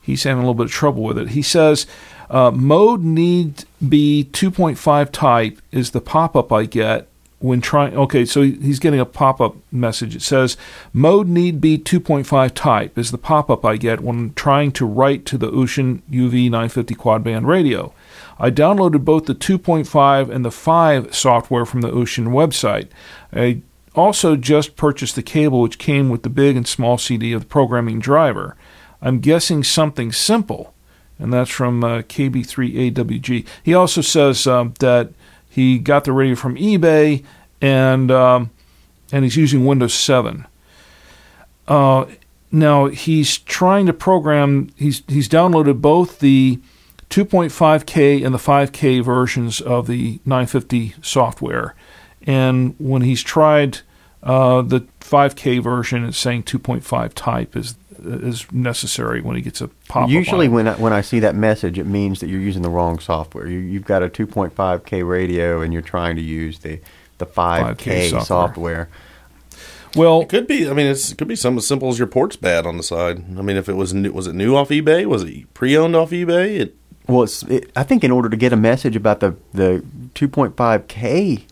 he's 0.00 0.24
having 0.24 0.38
a 0.38 0.46
little 0.46 0.54
bit 0.54 0.66
of 0.66 0.72
trouble 0.72 1.04
with 1.04 1.16
it. 1.18 1.28
He 1.30 1.42
says, 1.42 1.86
uh, 2.30 2.50
mode 2.50 3.02
need 3.02 3.64
be 3.86 4.28
2.5 4.32 5.10
type 5.10 5.60
is 5.70 5.90
the 5.90 6.00
pop 6.00 6.36
up 6.36 6.52
I 6.52 6.64
get 6.66 7.08
when 7.42 7.60
trying. 7.60 7.96
Okay, 7.96 8.24
so 8.24 8.42
he's 8.42 8.78
getting 8.78 9.00
a 9.00 9.04
pop 9.04 9.40
up 9.40 9.56
message. 9.70 10.14
It 10.14 10.22
says, 10.22 10.56
mode 10.92 11.28
need 11.28 11.60
be 11.60 11.76
2.5 11.78 12.52
type 12.54 12.96
is 12.96 13.10
the 13.10 13.18
pop 13.18 13.50
up 13.50 13.64
I 13.64 13.76
get 13.76 14.00
when 14.00 14.32
trying 14.34 14.72
to 14.72 14.86
write 14.86 15.26
to 15.26 15.38
the 15.38 15.50
Wouxun 15.50 16.02
UV 16.10 16.44
950 16.44 16.94
quad 16.94 17.24
band 17.24 17.46
radio. 17.46 17.92
I 18.38 18.50
downloaded 18.50 19.04
both 19.04 19.26
the 19.26 19.34
2.5 19.34 20.30
and 20.30 20.44
the 20.44 20.50
5 20.50 21.14
software 21.14 21.66
from 21.66 21.80
the 21.80 21.90
Wouxun 21.90 22.28
website. 22.28 22.88
I 23.32 23.62
also 23.94 24.36
just 24.36 24.76
purchased 24.76 25.16
the 25.16 25.22
cable 25.22 25.60
which 25.60 25.78
came 25.78 26.08
with 26.08 26.22
the 26.22 26.30
big 26.30 26.56
and 26.56 26.66
small 26.66 26.96
CD 26.96 27.32
of 27.32 27.42
the 27.42 27.46
programming 27.46 27.98
driver. 27.98 28.56
I'm 29.00 29.18
guessing 29.18 29.64
something 29.64 30.12
simple, 30.12 30.72
and 31.18 31.32
that's 31.32 31.50
from 31.50 31.84
uh, 31.84 32.02
KB3AWG. 32.02 33.46
He 33.62 33.74
also 33.74 34.00
says 34.00 34.46
um, 34.46 34.74
that 34.80 35.12
he 35.48 35.78
got 35.78 36.04
the 36.04 36.12
radio 36.12 36.34
from 36.34 36.56
eBay 36.56 37.24
and 37.60 38.10
um, 38.10 38.50
and 39.12 39.24
he's 39.24 39.36
using 39.36 39.64
Windows 39.64 39.94
7. 39.94 40.46
Uh, 41.68 42.06
now 42.50 42.86
he's 42.86 43.38
trying 43.38 43.86
to 43.86 43.92
program. 43.92 44.70
He's 44.76 45.02
he's 45.08 45.28
downloaded 45.28 45.80
both 45.80 46.18
the 46.18 46.58
2.5K 47.10 48.24
and 48.24 48.34
the 48.34 48.38
5K 48.38 49.02
versions 49.04 49.60
of 49.60 49.86
the 49.86 50.20
950 50.24 50.94
software, 51.02 51.74
and 52.26 52.74
when 52.78 53.02
he's 53.02 53.22
tried 53.22 53.80
uh, 54.22 54.62
the 54.62 54.80
5K 55.00 55.62
version, 55.62 56.04
it's 56.04 56.18
saying 56.18 56.44
2.5 56.44 57.12
type 57.14 57.56
is 57.56 57.74
is 57.98 58.50
necessary 58.52 59.20
when 59.20 59.36
he 59.36 59.42
gets 59.42 59.60
a 59.60 59.68
pop. 59.88 60.08
Usually, 60.10 60.48
when 60.48 60.68
I, 60.68 60.74
when 60.74 60.92
I 60.92 61.00
see 61.00 61.20
that 61.20 61.34
message, 61.34 61.78
it 61.78 61.86
means 61.86 62.20
that 62.20 62.28
you're 62.28 62.40
using 62.40 62.62
the 62.62 62.70
wrong 62.70 62.98
software. 62.98 63.46
You, 63.48 63.58
you've 63.58 63.84
got 63.84 64.02
a 64.02 64.08
2.5K 64.08 65.06
radio, 65.08 65.60
and 65.60 65.72
you're 65.72 65.82
trying 65.82 66.16
to 66.16 66.22
use 66.22 66.58
the 66.60 66.80
the 67.18 67.26
5K, 67.26 67.76
5K 67.76 68.10
software. 68.10 68.24
software. 68.24 68.88
well, 69.94 70.22
It 70.22 70.28
could 70.28 70.46
be. 70.48 70.68
I 70.68 70.72
mean, 70.72 70.86
it's, 70.86 71.12
it 71.12 71.18
could 71.18 71.28
be 71.28 71.36
something 71.36 71.58
as 71.58 71.66
simple 71.66 71.88
as 71.88 71.98
your 71.98 72.08
port's 72.08 72.34
bad 72.36 72.66
on 72.66 72.76
the 72.78 72.82
side. 72.82 73.18
I 73.38 73.42
mean, 73.42 73.56
if 73.56 73.68
it 73.68 73.74
was 73.74 73.94
new, 73.94 74.10
was 74.10 74.26
it 74.26 74.34
new 74.34 74.56
off 74.56 74.70
eBay? 74.70 75.06
Was 75.06 75.22
it 75.22 75.52
pre-owned 75.54 75.94
off 75.94 76.10
eBay? 76.10 76.58
It, 76.60 76.74
Well, 77.06 77.22
it's, 77.22 77.42
it, 77.44 77.70
I 77.76 77.84
think 77.84 78.02
in 78.02 78.10
order 78.10 78.28
to 78.28 78.36
get 78.36 78.52
a 78.52 78.56
message 78.56 78.96
about 78.96 79.20
the 79.20 79.36
the 79.54 79.84
2.5K, 80.14 81.42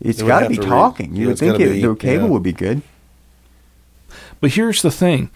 it's 0.00 0.20
It 0.20 0.22
would 0.22 0.28
got 0.28 0.40
to 0.40 0.48
be 0.48 0.54
to 0.56 0.62
read- 0.62 0.68
talking. 0.68 1.14
You 1.16 1.22
yeah, 1.22 1.28
would 1.28 1.38
think 1.38 1.60
it, 1.60 1.68
be- 1.72 1.82
the 1.82 1.94
cable 1.96 2.24
yeah. 2.26 2.30
would 2.30 2.42
be 2.42 2.52
good. 2.52 2.80
But 4.40 4.52
here's 4.52 4.80
the 4.80 4.90
thing. 4.90 5.28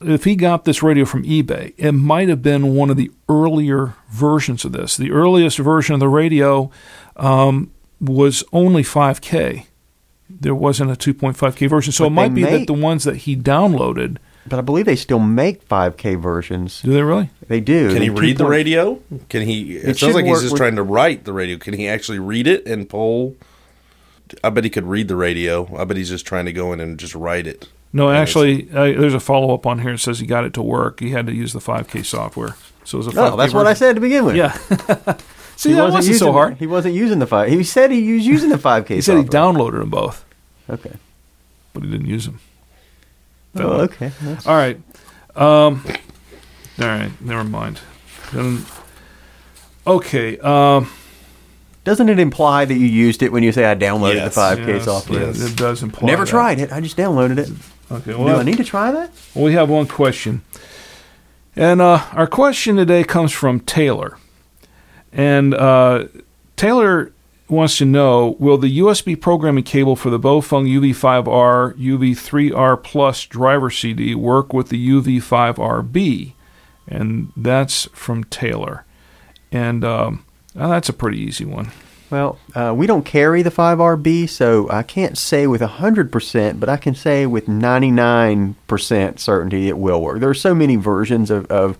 If 0.00 0.24
he 0.24 0.36
got 0.36 0.64
this 0.64 0.82
radio 0.82 1.04
from 1.06 1.22
eBay, 1.24 1.72
it 1.78 1.92
might 1.92 2.28
have 2.28 2.42
been 2.42 2.74
one 2.74 2.90
of 2.90 2.96
the 2.96 3.10
earlier 3.28 3.94
versions 4.10 4.64
of 4.64 4.72
this. 4.72 4.96
The 4.96 5.10
earliest 5.10 5.58
version 5.58 5.94
of 5.94 6.00
the 6.00 6.08
radio 6.08 6.70
um, 7.16 7.72
was 8.00 8.44
only 8.52 8.82
5K. 8.82 9.66
There 10.28 10.54
wasn't 10.54 10.90
a 10.90 10.94
2.5K 10.94 11.68
version. 11.68 11.92
So 11.92 12.04
But 12.04 12.06
it 12.08 12.10
might 12.10 12.28
they 12.28 12.34
be 12.34 12.42
that 12.58 12.66
the 12.66 12.74
ones 12.74 13.04
that 13.04 13.16
he 13.16 13.36
downloaded. 13.36 14.18
But 14.48 14.58
I 14.58 14.62
believe 14.62 14.84
they 14.84 14.96
still 14.96 15.18
make 15.18 15.66
5K 15.66 16.20
versions. 16.20 16.82
Do 16.82 16.92
they 16.92 17.02
really? 17.02 17.30
They 17.48 17.60
do. 17.60 17.92
can 17.92 18.02
he 18.02 18.08
The 18.08 18.14
read 18.20 18.36
the 18.38 18.46
radio? 18.46 19.00
Can 19.28 19.42
he? 19.42 19.76
It, 19.76 19.88
It 19.90 19.98
sounds 19.98 20.14
like 20.14 20.24
he's 20.26 20.40
just 20.40 20.52
with- 20.52 20.60
trying 20.60 20.76
to 20.76 20.82
write 20.82 21.24
the 21.24 21.32
radio. 21.32 21.56
Can 21.58 21.74
he 21.74 21.88
actually 21.88 22.18
read 22.18 22.46
it 22.46 22.66
and 22.66 22.88
pull? 22.88 23.34
I 24.44 24.50
bet 24.50 24.64
he 24.64 24.70
could 24.70 24.84
read 24.86 25.08
the 25.08 25.16
radio. 25.16 25.74
I 25.76 25.84
bet 25.84 25.96
he's 25.96 26.10
just 26.10 26.26
trying 26.26 26.44
to 26.46 26.52
go 26.52 26.72
in 26.72 26.80
and 26.80 26.98
just 26.98 27.14
write 27.14 27.46
it. 27.46 27.68
No, 27.92 28.10
actually, 28.10 28.68
uh, 28.70 28.84
there's 29.00 29.14
a 29.14 29.20
follow 29.20 29.54
up 29.54 29.66
on 29.66 29.78
here 29.78 29.92
that 29.92 29.98
says 29.98 30.18
he 30.18 30.26
got 30.26 30.44
it 30.44 30.52
to 30.54 30.62
work. 30.62 31.00
He 31.00 31.10
had 31.10 31.26
to 31.26 31.32
use 31.32 31.52
the 31.54 31.60
5K 31.60 32.04
software. 32.04 32.56
So 32.84 32.98
it 32.98 33.04
was 33.04 33.06
a 33.06 33.10
5K 33.12 33.32
Oh, 33.32 33.36
that's 33.36 33.54
what 33.54 33.66
I 33.66 33.72
said 33.74 33.94
to 33.94 34.00
begin 34.00 34.24
with. 34.24 34.36
Yeah. 34.36 34.52
See, 35.56 35.70
he 35.70 35.74
that 35.76 35.82
wasn't 35.84 35.94
wasn't 35.94 36.12
using 36.12 36.14
so 36.26 36.32
hard. 36.32 36.56
He 36.58 36.66
wasn't 36.66 36.94
using 36.94 37.18
the 37.18 37.26
five. 37.26 37.48
He 37.48 37.64
said 37.64 37.90
he 37.90 38.12
was 38.12 38.26
using 38.26 38.50
the 38.50 38.58
5K. 38.58 38.88
He 38.88 39.00
said 39.00 39.16
he 39.16 39.24
downloaded 39.24 39.78
them 39.78 39.88
both, 39.88 40.24
Okay. 40.68 40.92
but 41.72 41.82
he 41.82 41.90
didn't 41.90 42.06
use 42.06 42.26
them. 42.26 42.40
Oh, 43.54 43.80
okay. 43.82 44.12
That's- 44.20 44.46
All 44.46 44.54
right. 44.54 44.76
Um, 45.34 45.82
all 46.78 46.86
right. 46.86 47.10
Never 47.22 47.44
mind. 47.44 47.80
Then- 48.34 48.66
okay. 49.86 50.36
Um, 50.38 50.90
Doesn't 51.84 52.08
it 52.10 52.18
imply 52.18 52.66
that 52.66 52.74
you 52.74 52.86
used 52.86 53.22
it 53.22 53.32
when 53.32 53.42
you 53.42 53.52
say 53.52 53.64
I 53.64 53.74
downloaded 53.74 54.16
Yes. 54.16 54.34
the 54.34 54.40
5K 54.42 54.66
yes, 54.66 54.84
software? 54.84 55.20
yes, 55.26 55.40
it 55.40 55.56
does 55.56 55.82
imply. 55.82 56.06
Never 56.08 56.24
that. 56.24 56.30
tried 56.30 56.58
it. 56.60 56.70
I 56.72 56.80
just 56.80 56.96
downloaded 56.98 57.38
it. 57.38 57.48
Okay. 57.90 58.12
Do 58.12 58.18
Well, 58.18 58.40
I 58.40 58.42
need 58.42 58.56
to 58.56 58.64
try 58.64 58.90
that? 58.90 59.10
we 59.34 59.52
have 59.52 59.68
one 59.68 59.86
question, 59.86 60.42
and 61.54 61.80
uh, 61.80 62.02
our 62.12 62.26
question 62.26 62.76
today 62.76 63.04
comes 63.04 63.32
from 63.32 63.60
Taylor, 63.60 64.18
and 65.12 65.54
uh, 65.54 66.06
Taylor 66.56 67.12
wants 67.48 67.78
to 67.78 67.84
know: 67.84 68.36
Will 68.40 68.58
the 68.58 68.78
USB 68.80 69.20
programming 69.20 69.64
cable 69.64 69.94
for 69.94 70.10
the 70.10 70.18
Baofeng 70.18 70.68
UV5R 70.68 71.74
UV3R 71.78 72.82
Plus 72.82 73.24
driver 73.26 73.70
CD 73.70 74.14
work 74.14 74.52
with 74.52 74.68
the 74.68 74.88
UV5RB? 74.88 76.32
And 76.88 77.32
that's 77.36 77.86
from 77.92 78.24
Taylor, 78.24 78.84
and 79.50 79.84
um, 79.84 80.24
uh, 80.56 80.68
that's 80.68 80.88
a 80.88 80.92
pretty 80.92 81.18
easy 81.18 81.44
one. 81.44 81.70
Well, 82.10 82.38
uh, 82.54 82.72
we 82.76 82.86
don't 82.86 83.04
carry 83.04 83.42
the 83.42 83.50
5RB, 83.50 84.28
so 84.28 84.70
I 84.70 84.82
can't 84.82 85.18
say 85.18 85.46
with 85.46 85.60
100%, 85.60 86.60
but 86.60 86.68
I 86.68 86.76
can 86.76 86.94
say 86.94 87.26
with 87.26 87.46
99% 87.46 89.18
certainty 89.18 89.68
it 89.68 89.78
will 89.78 90.00
work. 90.00 90.20
There 90.20 90.28
are 90.30 90.34
so 90.34 90.54
many 90.54 90.76
versions 90.76 91.30
of, 91.30 91.46
of 91.46 91.76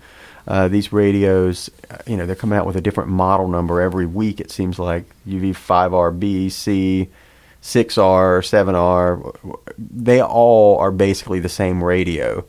uh, 0.49 0.69
these 0.69 0.93
radios. 0.93 1.71
Uh, 1.91 1.99
You 2.07 2.17
know, 2.17 2.27
they're 2.27 2.35
coming 2.35 2.59
out 2.59 2.67
with 2.67 2.77
a 2.77 2.81
different 2.81 3.11
model 3.11 3.49
number 3.49 3.81
every 3.81 4.07
week, 4.07 4.41
it 4.41 4.51
seems 4.51 4.79
like. 4.79 5.05
UV5RB, 5.29 6.51
C, 6.51 7.09
6R, 7.63 8.41
7R. 8.43 9.57
They 9.79 10.21
all 10.21 10.79
are 10.79 10.91
basically 10.93 11.41
the 11.41 11.49
same 11.49 11.83
radio. 11.83 12.45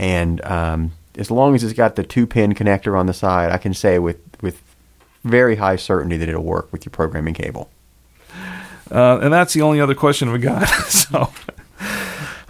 And 0.00 0.44
um, 0.44 0.92
as 1.16 1.30
long 1.30 1.54
as 1.54 1.64
it's 1.64 1.72
got 1.72 1.96
the 1.96 2.02
two 2.02 2.26
pin 2.26 2.54
connector 2.54 2.98
on 2.98 3.06
the 3.06 3.14
side, 3.14 3.50
I 3.50 3.56
can 3.58 3.72
say 3.74 3.98
with 3.98 4.18
very 5.24 5.56
high 5.56 5.76
certainty 5.76 6.16
that 6.16 6.28
it'll 6.28 6.42
work 6.42 6.72
with 6.72 6.84
your 6.84 6.90
programming 6.90 7.34
cable. 7.34 7.70
Uh, 8.90 9.18
and 9.22 9.32
that's 9.32 9.54
the 9.54 9.62
only 9.62 9.80
other 9.80 9.94
question 9.94 10.32
we 10.32 10.38
got. 10.38 10.66
so, 10.88 11.32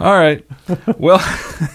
all 0.00 0.14
right. 0.14 0.44
Well, 0.98 1.18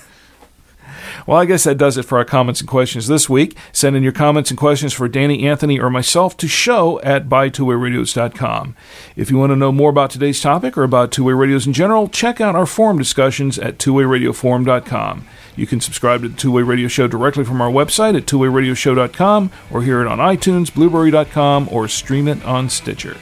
well, 1.27 1.38
I 1.38 1.45
guess 1.45 1.63
that 1.63 1.77
does 1.77 1.97
it 1.97 2.03
for 2.03 2.17
our 2.17 2.25
comments 2.25 2.60
and 2.60 2.69
questions 2.69 3.07
this 3.07 3.29
week. 3.29 3.57
Send 3.71 3.95
in 3.95 4.03
your 4.03 4.12
comments 4.12 4.49
and 4.49 4.60
questions 4.60 4.93
for 4.93 5.07
Danny, 5.07 5.47
Anthony, 5.47 5.79
or 5.79 5.89
myself 5.89 6.36
to 6.38 6.47
show 6.47 6.99
at 7.01 7.29
buytwowayradios.com. 7.29 8.75
If 9.15 9.31
you 9.31 9.38
want 9.38 9.51
to 9.51 9.55
know 9.55 9.71
more 9.71 9.89
about 9.89 10.10
today's 10.10 10.41
topic 10.41 10.77
or 10.77 10.83
about 10.83 11.12
two-way 11.12 11.33
radios 11.33 11.65
in 11.65 11.73
general, 11.73 12.10
check 12.10 12.41
out 12.41 12.55
our 12.55 12.65
forum 12.65 12.97
discussions 12.97 13.57
at 13.57 13.77
twowayradioforum.com. 13.77 15.27
You 15.58 15.65
can 15.67 15.82
subscribe 15.82 16.22
to 16.22 16.30
the 16.30 16.38
Two 16.38 16.52
Way 16.52 16.62
Radio 16.62 16.88
Show 16.88 17.08
directly 17.08 17.43
from 17.43 17.60
our 17.62 17.70
website 17.70 18.15
at 18.15 18.26
twowayradioshow.com 18.28 19.52
or 19.72 19.82
hear 19.82 20.02
it 20.02 20.08
on 20.08 20.20
iTunes, 20.20 20.74
Blubrry.com, 20.74 21.67
or 21.72 21.88
stream 21.88 22.28
it 22.28 22.43
on 22.46 22.70
Stitcher. 22.70 23.17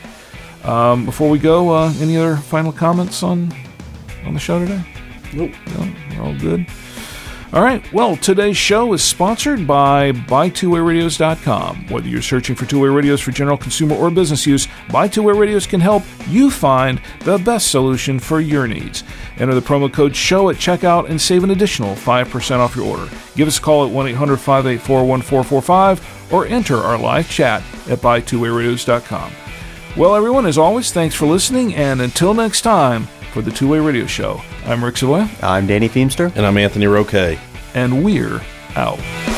Um, 0.66 1.06
before 1.06 1.30
we 1.30 1.40
go, 1.40 1.70
uh, 1.70 1.94
any 2.00 2.18
other 2.18 2.36
final 2.36 2.74
comments 2.74 3.24
on 3.24 3.54
on 4.26 4.34
the 4.34 4.40
show 4.40 4.60
today? 4.60 4.84
Nope. 5.34 5.52
No, 5.78 5.94
we're 6.12 6.24
all 6.24 6.38
good. 6.38 6.66
All 7.56 7.64
right. 7.64 7.82
Well, 7.94 8.18
today's 8.18 8.58
show 8.58 8.92
is 8.92 9.02
sponsored 9.02 9.66
by 9.66 10.12
BuyTwoWayRadios.com. 10.12 11.88
Whether 11.88 12.10
you're 12.10 12.22
searching 12.22 12.54
for 12.54 12.66
two-way 12.66 12.90
radios 12.90 13.22
for 13.22 13.32
general 13.32 13.56
consumer 13.56 13.96
or 13.96 14.12
business 14.12 14.46
use, 14.46 14.68
Buy 14.92 15.08
Two 15.08 15.24
Way 15.24 15.32
Radios 15.32 15.66
can 15.66 15.80
help 15.80 16.04
you 16.28 16.52
find 16.52 17.00
the 17.22 17.38
best 17.38 17.72
solution 17.72 18.20
for 18.20 18.42
your 18.42 18.68
needs. 18.68 19.06
Enter 19.38 19.56
the 19.56 19.62
promo 19.62 19.90
code 19.92 20.14
SHOW 20.14 20.50
at 20.50 20.58
checkout 20.58 21.10
and 21.10 21.22
save 21.22 21.46
an 21.46 21.52
additional 21.52 21.96
5% 21.96 22.58
off 22.58 22.76
your 22.76 22.88
order. 22.88 23.10
Give 23.38 23.48
us 23.48 23.58
a 23.58 23.62
call 23.62 23.86
at 23.86 23.92
1-800-584-1445 23.94 26.34
or 26.34 26.46
enter 26.48 26.76
our 26.76 26.98
live 26.98 27.30
chat 27.30 27.62
at 27.88 28.00
BuyTwoWayRadios.com. 28.00 29.32
Well, 29.96 30.14
everyone, 30.14 30.46
as 30.46 30.58
always, 30.58 30.92
thanks 30.92 31.16
for 31.16 31.26
listening, 31.26 31.74
and 31.74 32.02
until 32.02 32.34
next 32.34 32.64
time, 32.64 33.08
for 33.36 33.42
the 33.42 33.52
Two 33.52 33.68
Way 33.68 33.80
Radio 33.82 34.06
Show, 34.06 34.42
I'm 34.64 34.82
Rick 34.82 34.96
Savoy, 34.96 35.28
I'm 35.42 35.68
Danny 35.68 35.90
Feemster. 35.90 36.34
And 36.38 36.46
I'm 36.46 36.56
Anthony 36.58 36.88
Roque. 36.88 37.38
and 37.74 38.02
we're 38.02 38.42
out. 38.78 39.35